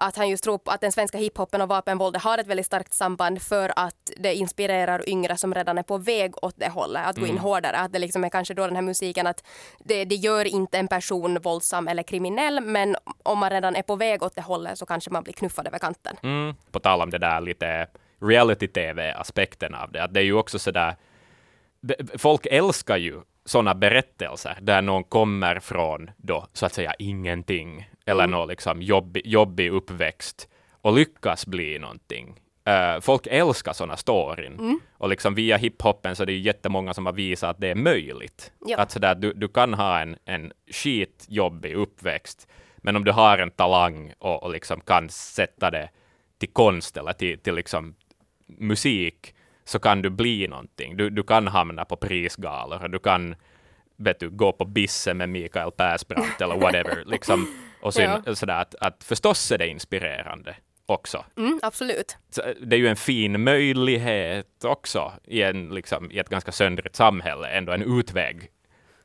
att 0.00 0.16
han 0.16 0.28
just 0.28 0.44
tror 0.44 0.58
på 0.58 0.70
att 0.70 0.80
den 0.80 0.92
svenska 0.92 1.18
hiphopen 1.18 1.60
och 1.60 1.68
vapenvåldet 1.68 2.22
har 2.22 2.38
ett 2.38 2.46
väldigt 2.46 2.66
starkt 2.66 2.94
samband 2.94 3.42
för 3.42 3.72
att 3.76 4.10
det 4.16 4.34
inspirerar 4.34 5.08
yngre 5.08 5.36
som 5.36 5.54
redan 5.54 5.78
är 5.78 5.82
på 5.82 5.98
väg 5.98 6.44
åt 6.44 6.54
det 6.56 6.68
hållet, 6.68 7.06
att 7.06 7.16
gå 7.16 7.26
in 7.26 7.30
mm. 7.30 7.42
hårdare. 7.42 7.76
Att 7.76 7.92
det 7.92 7.98
liksom 7.98 8.24
är 8.24 8.28
kanske 8.28 8.54
då 8.54 8.66
den 8.66 8.76
här 8.76 8.82
musiken 8.82 9.26
att 9.26 9.44
det, 9.78 10.04
det 10.04 10.14
gör 10.14 10.44
inte 10.44 10.78
en 10.78 10.88
person 10.88 11.38
våldsam 11.42 11.88
eller 11.88 12.02
kriminell, 12.02 12.60
men 12.60 12.96
om 13.22 13.38
man 13.38 13.50
redan 13.50 13.76
är 13.76 13.82
på 13.82 13.96
väg 13.96 14.22
åt 14.22 14.34
det 14.34 14.42
hållet 14.42 14.78
så 14.78 14.86
kanske 14.86 15.10
man 15.10 15.22
blir 15.22 15.34
knuffad 15.34 15.66
över 15.66 15.78
kanten. 15.78 16.16
Mm. 16.22 16.54
På 16.70 16.80
tal 16.80 17.02
om 17.02 17.10
det 17.10 17.18
där 17.18 17.40
lite 17.40 17.86
reality-tv-aspekten 18.20 19.74
av 19.74 19.92
det, 19.92 20.04
att 20.04 20.14
det 20.14 20.20
är 20.20 20.24
ju 20.24 20.34
också 20.34 20.58
sådär 20.58 20.96
folk 22.18 22.46
älskar 22.50 22.96
ju 22.96 23.20
sådana 23.44 23.74
berättelser 23.74 24.58
där 24.60 24.82
någon 24.82 25.04
kommer 25.04 25.60
från 25.60 26.10
då 26.16 26.46
så 26.52 26.66
att 26.66 26.72
säga 26.72 26.94
ingenting 26.98 27.90
eller 28.06 28.24
mm. 28.24 28.30
någon 28.30 28.48
liksom 28.48 28.82
jobbig, 28.82 29.26
jobbig 29.26 29.70
uppväxt 29.70 30.48
och 30.80 30.92
lyckas 30.92 31.46
bli 31.46 31.78
någonting. 31.78 32.40
Uh, 32.68 33.00
folk 33.00 33.26
älskar 33.26 33.72
sådana 33.72 33.96
storyn. 33.96 34.58
Mm. 34.58 34.80
Och 34.92 35.08
liksom 35.08 35.34
via 35.34 35.56
hiphopen 35.56 36.16
så 36.16 36.22
är 36.22 36.26
det 36.26 36.32
ju 36.32 36.38
jättemånga 36.38 36.94
som 36.94 37.06
har 37.06 37.12
visat 37.12 37.50
att 37.50 37.60
det 37.60 37.68
är 37.68 37.74
möjligt. 37.74 38.52
Ja. 38.66 38.78
Att 38.78 38.90
sådär, 38.90 39.14
du, 39.14 39.32
du 39.32 39.48
kan 39.48 39.74
ha 39.74 40.00
en, 40.00 40.16
en 40.24 40.52
skitjobbig 40.70 41.74
uppväxt, 41.74 42.48
men 42.76 42.96
om 42.96 43.04
du 43.04 43.12
har 43.12 43.38
en 43.38 43.50
talang 43.50 44.12
och, 44.18 44.42
och 44.42 44.50
liksom 44.50 44.80
kan 44.80 45.08
sätta 45.08 45.70
det 45.70 45.88
till 46.38 46.52
konst 46.52 46.96
eller 46.96 47.12
till, 47.12 47.38
till 47.38 47.54
liksom 47.54 47.94
musik, 48.46 49.34
så 49.68 49.78
kan 49.78 50.02
du 50.02 50.10
bli 50.10 50.48
någonting. 50.48 50.96
Du, 50.96 51.10
du 51.10 51.22
kan 51.22 51.46
hamna 51.46 51.84
på 51.84 51.96
prisgalor, 51.96 52.88
du 52.88 52.98
kan 52.98 53.34
vet 53.96 54.20
du, 54.20 54.30
gå 54.30 54.52
på 54.52 54.64
bisse 54.64 55.14
med 55.14 55.28
Mikael 55.28 55.70
Persbrandt 55.70 56.40
eller 56.40 56.56
whatever. 56.56 57.04
liksom, 57.06 57.48
och 57.80 57.94
sen, 57.94 58.22
ja. 58.26 58.34
sådär, 58.34 58.60
att, 58.60 58.74
att 58.74 59.04
förstås 59.04 59.52
är 59.52 59.58
det 59.58 59.68
inspirerande 59.68 60.56
också. 60.86 61.24
Mm, 61.36 61.60
absolut. 61.62 62.16
Så 62.30 62.42
det 62.60 62.76
är 62.76 62.80
ju 62.80 62.88
en 62.88 62.96
fin 62.96 63.44
möjlighet 63.44 64.64
också 64.64 65.12
i, 65.24 65.42
en, 65.42 65.74
liksom, 65.74 66.10
i 66.10 66.18
ett 66.18 66.28
ganska 66.28 66.52
söndrigt 66.52 66.96
samhälle, 66.96 67.48
ändå 67.48 67.72
en 67.72 67.98
utväg 67.98 68.50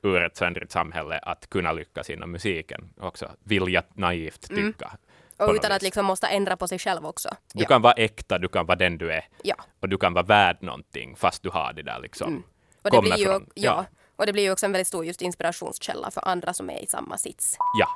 ur 0.03 0.23
ett 0.23 0.37
söndrigt 0.37 0.71
samhälle 0.71 1.19
att 1.19 1.49
kunna 1.49 1.71
lyckas 1.71 2.09
inom 2.09 2.31
musiken 2.31 2.89
också, 2.97 3.31
vill 3.43 3.73
jag 3.73 3.83
naivt 3.93 4.49
mm. 4.49 4.73
tycka. 4.73 4.85
Mm. 4.85 4.97
Och 5.37 5.53
utan 5.53 5.71
att 5.71 5.81
liksom 5.81 6.05
måste 6.05 6.27
ändra 6.27 6.57
på 6.57 6.67
sig 6.67 6.79
själv 6.79 7.05
också. 7.05 7.29
Du 7.53 7.61
ja. 7.63 7.67
kan 7.67 7.81
vara 7.81 7.93
äkta, 7.93 8.39
du 8.39 8.47
kan 8.47 8.65
vara 8.65 8.75
den 8.75 8.97
du 8.97 9.11
är. 9.11 9.27
ja. 9.43 9.55
Och 9.79 9.89
du 9.89 9.97
kan 9.97 10.13
vara 10.13 10.25
värd 10.25 10.57
någonting 10.61 11.15
fast 11.15 11.43
du 11.43 11.49
har 11.49 11.73
det 11.73 11.83
där 11.83 11.99
liksom. 11.99 12.27
Mm. 12.27 12.43
Och 12.81 12.91
det, 12.91 13.01
blir 13.01 13.17
ju, 13.17 13.25
från- 13.25 13.49
ja. 13.53 13.85
och 14.15 14.25
det 14.25 14.33
blir 14.33 14.43
ju 14.43 14.51
också 14.51 14.65
en 14.65 14.71
väldigt 14.71 14.87
stor 14.87 15.05
just 15.05 15.21
inspirationskälla 15.21 16.11
för 16.11 16.27
andra 16.27 16.53
som 16.53 16.69
är 16.69 16.83
i 16.83 16.87
samma 16.87 17.17
sits. 17.17 17.57
Ja. 17.79 17.87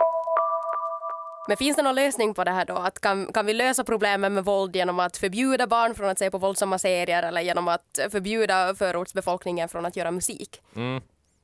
Men 1.48 1.58
finns 1.58 1.76
det 1.78 1.84
någon 1.84 1.96
lösning 1.96 2.34
på 2.34 2.44
det 2.44 2.52
här 2.52 2.66
då? 2.66 2.74
Att 2.76 3.00
kan, 3.02 3.34
kan 3.34 3.46
vi 3.46 3.54
lösa 3.54 3.84
problemen 3.84 4.34
med 4.34 4.46
våld 4.46 4.76
genom 4.76 5.00
att 5.00 5.18
förbjuda 5.18 5.68
barn 5.68 5.96
från 5.96 6.10
att 6.10 6.20
se 6.20 6.32
på 6.32 6.38
våldsamma 6.38 6.80
serier 6.80 7.24
eller 7.24 7.42
genom 7.42 7.68
att 7.68 8.00
förbjuda 8.12 8.76
förortsbefolkningen 8.76 9.70
från 9.70 9.86
att 9.86 9.96
göra 9.96 10.12
musik? 10.12 10.62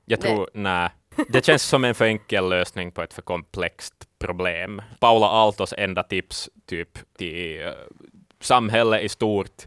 Jag 0.06 0.22
tror, 0.22 0.50
nej. 0.54 0.90
Det 1.30 1.46
känns 1.46 1.64
som 1.64 1.84
en 1.84 1.96
för 1.96 2.06
enkel 2.06 2.50
lösning 2.50 2.92
på 2.92 3.02
ett 3.02 3.14
för 3.14 3.22
komplext 3.22 3.94
problem. 4.20 4.82
Paula 5.00 5.28
Aaltos 5.28 5.74
enda 5.78 6.04
tips 6.04 6.50
typ 6.66 7.18
till 7.18 7.62
uh, 7.62 7.72
samhället 8.40 9.02
i 9.04 9.10
stort 9.10 9.64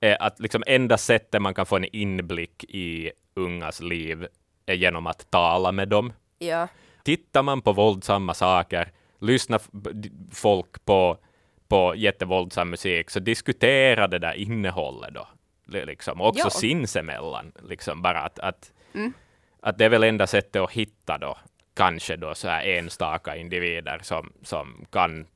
är 0.00 0.22
att 0.22 0.40
liksom 0.40 0.62
enda 0.66 0.98
sättet 0.98 1.42
man 1.42 1.54
kan 1.54 1.66
få 1.66 1.76
en 1.76 1.84
inblick 1.96 2.64
i 2.64 3.12
ungas 3.34 3.80
liv 3.80 4.26
är 4.66 4.74
genom 4.74 5.06
att 5.06 5.30
tala 5.30 5.72
med 5.72 5.88
dem. 5.88 6.12
Ja. 6.38 6.68
Tittar 7.04 7.42
man 7.42 7.62
på 7.62 7.72
våldsamma 7.72 8.34
saker, 8.34 8.92
lyssnar 9.20 9.60
folk 10.34 10.84
på, 10.84 11.18
på 11.68 11.94
jättevåldsam 11.96 12.70
musik, 12.70 13.10
så 13.10 13.20
diskutera 13.20 14.08
det 14.08 14.18
där 14.18 14.32
innehållet 14.34 15.14
då. 15.14 15.28
Liksom. 15.66 16.20
Också 16.20 16.46
Ja. 16.46 16.50
sinsemellan. 16.50 17.52
Liksom 17.68 18.02
bara 18.02 18.20
att, 18.20 18.38
att, 18.38 18.72
Mm. 18.94 19.12
Att 19.60 19.78
det 19.78 19.84
är 19.84 19.88
väl 19.88 20.02
enda 20.04 20.26
sättet 20.26 20.62
att 20.62 20.70
hitta 20.70 21.18
då, 21.18 21.38
kanske 21.74 22.16
då 22.16 22.34
så 22.34 22.48
här 22.48 22.66
enstaka 22.66 23.36
individer 23.36 23.98
som, 24.02 24.32
som 24.42 24.86
kan 24.92 25.26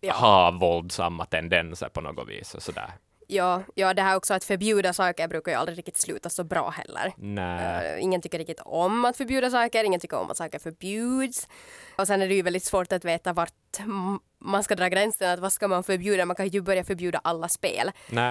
Ja. 0.00 0.12
ha 0.12 0.50
våldsamma 0.50 1.24
tendenser 1.24 1.88
på 1.88 2.00
något 2.00 2.28
vis. 2.28 2.54
Och 2.54 2.62
sådär. 2.62 2.90
Ja, 3.30 3.62
ja, 3.74 3.94
det 3.94 4.02
här 4.02 4.16
också 4.16 4.34
att 4.34 4.44
förbjuda 4.44 4.92
saker 4.92 5.28
brukar 5.28 5.52
ju 5.52 5.58
aldrig 5.58 5.78
riktigt 5.78 5.96
sluta 5.96 6.28
så 6.30 6.44
bra 6.44 6.70
heller. 6.70 7.12
Nej. 7.16 7.86
Eh, 7.96 8.02
ingen 8.04 8.20
tycker 8.20 8.38
riktigt 8.38 8.60
om 8.60 9.04
att 9.04 9.16
förbjuda 9.16 9.50
saker, 9.50 9.84
ingen 9.84 10.00
tycker 10.00 10.16
om 10.18 10.30
att 10.30 10.36
saker 10.36 10.58
förbjuds. 10.58 11.48
Och 11.96 12.06
sen 12.06 12.22
är 12.22 12.28
det 12.28 12.34
ju 12.34 12.42
väldigt 12.42 12.64
svårt 12.64 12.92
att 12.92 13.04
veta 13.04 13.32
vart 13.32 13.78
man 14.40 14.64
ska 14.64 14.74
dra 14.74 14.88
gränsen, 14.88 15.30
att 15.30 15.38
vad 15.40 15.52
ska 15.52 15.68
man 15.68 15.82
förbjuda? 15.84 16.24
Man 16.24 16.36
kan 16.36 16.48
ju 16.48 16.60
börja 16.60 16.84
förbjuda 16.84 17.20
alla 17.24 17.48
spel. 17.48 17.90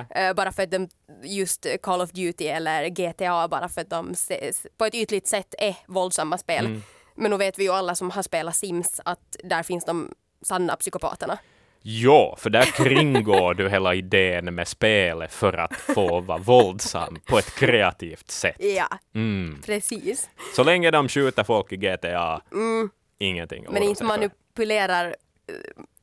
Eh, 0.10 0.34
bara 0.34 0.52
för 0.52 0.64
att 0.64 0.72
de, 0.72 0.90
just 1.24 1.66
Call 1.82 2.02
of 2.02 2.12
Duty 2.12 2.46
eller 2.48 2.88
GTA, 2.90 3.48
bara 3.48 3.70
för 3.70 3.82
att 3.82 3.90
de 3.90 4.12
ses, 4.12 4.68
på 4.78 4.86
ett 4.86 4.96
ytligt 4.96 5.28
sätt 5.28 5.56
är 5.58 5.76
våldsamma 5.86 6.38
spel. 6.38 6.66
Mm. 6.66 6.82
Men 7.16 7.32
nu 7.32 7.38
vet 7.38 7.60
vi 7.60 7.64
ju 7.64 7.72
alla 7.72 7.96
som 7.96 8.12
har 8.12 8.24
spelat 8.24 8.56
Sims 8.56 9.02
att 9.06 9.36
där 9.44 9.64
finns 9.64 9.86
de 9.86 10.14
sanna 10.42 10.76
psykopaterna. 10.76 11.38
Ja, 11.82 12.36
för 12.40 12.50
där 12.50 12.62
kringgår 12.64 13.54
du 13.54 13.70
hela 13.70 13.94
idén 13.96 14.56
med 14.56 14.68
spelet 14.68 15.34
för 15.34 15.54
att 15.54 15.74
få 15.74 16.20
vara 16.20 16.38
våldsam 16.38 17.20
på 17.26 17.38
ett 17.38 17.56
kreativt 17.56 18.32
sätt. 18.32 18.56
Ja, 18.60 18.88
Mm. 19.16 19.62
precis. 19.66 20.30
Så 20.56 20.64
länge 20.64 20.92
de 20.92 21.10
skjuter 21.10 21.44
folk 21.44 21.72
i 21.72 21.78
GTA, 21.78 22.42
ingenting 23.20 23.60
Mm. 23.60 23.74
Men 23.74 23.82
oroa 23.82 23.90
inte 23.90 24.04
manipulerar 24.04 25.16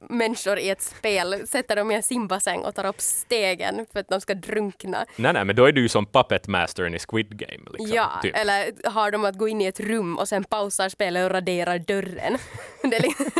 människor 0.08 0.58
i 0.58 0.70
ett 0.70 0.82
spel, 0.82 1.46
sätter 1.46 1.76
dem 1.76 1.90
i 1.90 1.94
en 1.94 2.02
simbassäng 2.02 2.60
och 2.60 2.74
tar 2.74 2.86
upp 2.86 3.00
stegen 3.00 3.86
för 3.92 4.00
att 4.00 4.08
de 4.08 4.20
ska 4.20 4.34
drunkna. 4.34 5.04
Nej, 5.16 5.32
nej, 5.32 5.44
men 5.44 5.56
då 5.56 5.64
är 5.66 5.72
du 5.72 5.80
ju 5.80 5.88
som 5.88 6.06
puppet 6.06 6.48
mastern 6.48 6.94
i 6.94 6.98
Squid 6.98 7.38
Game. 7.38 7.70
Liksom, 7.70 7.96
ja, 7.96 8.10
typ. 8.22 8.36
eller 8.36 8.88
har 8.90 9.10
de 9.10 9.24
att 9.24 9.38
gå 9.38 9.48
in 9.48 9.60
i 9.60 9.66
ett 9.66 9.80
rum 9.80 10.18
och 10.18 10.28
sen 10.28 10.44
pausar 10.44 10.88
spelet 10.88 11.24
och 11.24 11.30
raderar 11.30 11.78
dörren. 11.78 12.38
Liksom, 12.82 13.30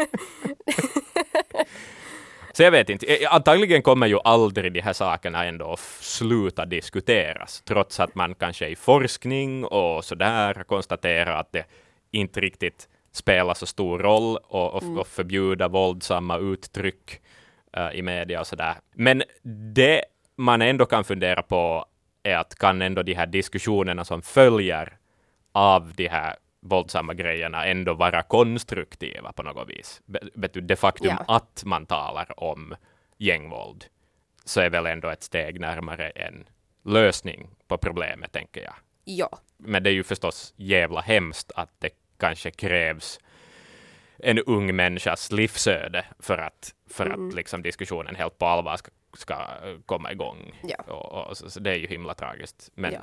Så 2.53 2.63
jag 2.63 2.71
vet 2.71 2.91
inte, 2.91 3.07
Eh, 3.07 3.35
antagligen 3.35 3.83
kommer 3.83 4.07
ju 4.07 4.19
aldrig 4.25 4.73
de 4.73 4.81
här 4.81 4.93
sakerna 4.93 5.45
ändå 5.45 5.73
att 5.73 5.81
sluta 6.01 6.67
diskuteras, 6.67 7.63
trots 7.65 8.01
att 8.01 8.15
man 8.15 8.35
kanske 8.35 8.69
i 8.69 8.77
forskning 8.77 9.65
och 9.65 10.05
sådär 10.05 10.55
har 10.55 10.65
konstaterat 10.65 11.41
att 11.41 11.53
det 11.53 11.65
inte 12.11 12.41
riktigt 12.41 12.89
spelar 13.15 13.55
så 13.55 13.67
stor 13.67 13.99
roll 13.99 14.37
och, 14.37 14.75
och, 14.75 14.99
och 14.99 15.07
förbjuda 15.07 15.69
våldsamma 15.69 16.39
uttryck 16.39 17.21
eh, 17.77 17.91
i 17.91 18.03
media 18.03 18.41
och 18.41 18.47
sådär. 18.47 18.75
Men 18.95 19.23
det 19.75 20.05
man 20.37 20.63
ändå 20.63 20.87
kan 20.87 21.05
fundera 21.05 21.43
på 21.43 21.87
är 22.23 22.37
att 22.37 22.55
kan 22.59 22.83
ändå 22.83 23.03
de 23.03 23.15
här 23.15 23.27
diskussionerna 23.27 24.05
som 24.05 24.23
följer 24.23 24.97
av 25.53 25.93
de 25.95 26.09
här 26.09 26.37
våldsamma 26.61 27.15
grejerna 27.15 27.67
ändå 27.67 27.95
vara 27.95 28.23
konstruktiva 28.23 29.33
på 29.33 29.43
något 29.43 29.69
vis. 29.69 30.01
Be- 30.35 30.49
det 30.61 30.77
faktum 30.77 31.17
Ja. 31.19 31.35
att 31.37 31.63
man 31.67 31.87
talar 31.87 32.41
om 32.41 32.75
gängvåld 33.19 33.85
så 34.45 34.61
är 34.61 34.71
väl 34.71 34.87
ändå 34.87 35.09
ett 35.09 35.23
steg 35.23 35.61
närmare 35.61 36.09
en 36.11 36.45
lösning 36.85 37.51
på 37.69 37.79
problemet, 37.79 38.33
tänker 38.33 38.63
jag. 38.63 38.75
ja, 39.05 39.39
Men 39.57 39.83
det 39.83 39.91
är 39.91 39.95
ju 39.95 40.03
förstås 40.05 40.55
jävla 40.57 41.01
hemskt 41.01 41.53
att 41.57 41.71
det 41.79 41.91
kanske 42.19 42.51
krävs 42.51 43.21
en 44.19 44.39
ung 44.39 44.77
människas 44.77 45.33
livsöde 45.33 46.05
för 46.19 46.39
att, 46.39 46.75
för 46.91 47.11
att 47.11 47.35
liksom 47.35 47.63
diskussionen 47.63 48.15
helt 48.15 48.39
på 48.39 48.47
allvar 48.47 48.77
ska, 48.77 48.91
ska 49.17 49.35
eh, 49.35 49.79
komma 49.87 50.13
igång. 50.13 50.61
Ja. 50.63 50.93
Och, 50.93 51.29
och, 51.29 51.37
så, 51.37 51.51
så 51.51 51.61
det 51.61 51.71
är 51.71 51.77
ju 51.77 51.87
himla 51.87 52.15
tragiskt. 52.15 52.71
Men 52.75 52.93
ja. 52.93 53.01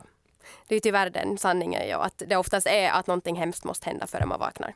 Det 0.68 0.74
är 0.74 0.78
ju 0.78 0.82
tyvärr 0.82 1.10
den 1.10 1.38
sanningen, 1.38 1.90
ja, 1.90 1.98
att 1.98 2.24
det 2.28 2.36
oftast 2.36 2.68
är 2.68 2.92
att 2.92 3.08
någonting 3.08 3.36
hemskt 3.36 3.64
måste 3.64 3.90
hända 3.90 4.08
före 4.08 4.26
man 4.26 4.40
vaknar. 4.40 4.74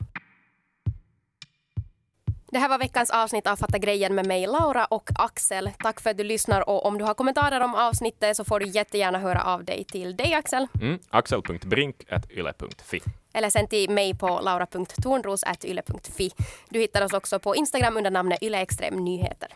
Det 2.50 2.58
här 2.58 2.68
var 2.68 2.78
veckans 2.78 3.10
avsnitt 3.10 3.46
av 3.46 3.56
Fatta 3.56 3.78
grejen 3.78 4.14
med 4.14 4.26
mig, 4.26 4.46
Laura 4.46 4.84
och 4.84 5.10
Axel. 5.18 5.70
Tack 5.78 6.00
för 6.00 6.10
att 6.10 6.16
du 6.16 6.24
lyssnar 6.24 6.68
och 6.68 6.86
om 6.86 6.98
du 6.98 7.04
har 7.04 7.14
kommentarer 7.14 7.60
om 7.60 7.74
avsnittet 7.74 8.36
så 8.36 8.44
får 8.44 8.60
du 8.60 8.66
jättegärna 8.66 9.18
höra 9.18 9.42
av 9.42 9.64
dig 9.64 9.84
till 9.84 10.16
dig, 10.16 10.34
Axel. 10.34 10.66
mm, 10.80 10.98
axel.brink.yle.fi. 11.10 13.00
eller 13.34 13.50
sen 13.50 13.66
till 13.66 13.90
mig 13.90 14.14
på 14.14 14.40
laura.tornros.yle.fi. 14.42 16.30
Du 16.68 16.78
hittar 16.78 17.04
oss 17.04 17.12
också 17.12 17.38
på 17.38 17.56
Instagram 17.56 17.96
under 17.96 18.10
namnet 18.10 18.42
yleextremnyheter. 18.42 19.48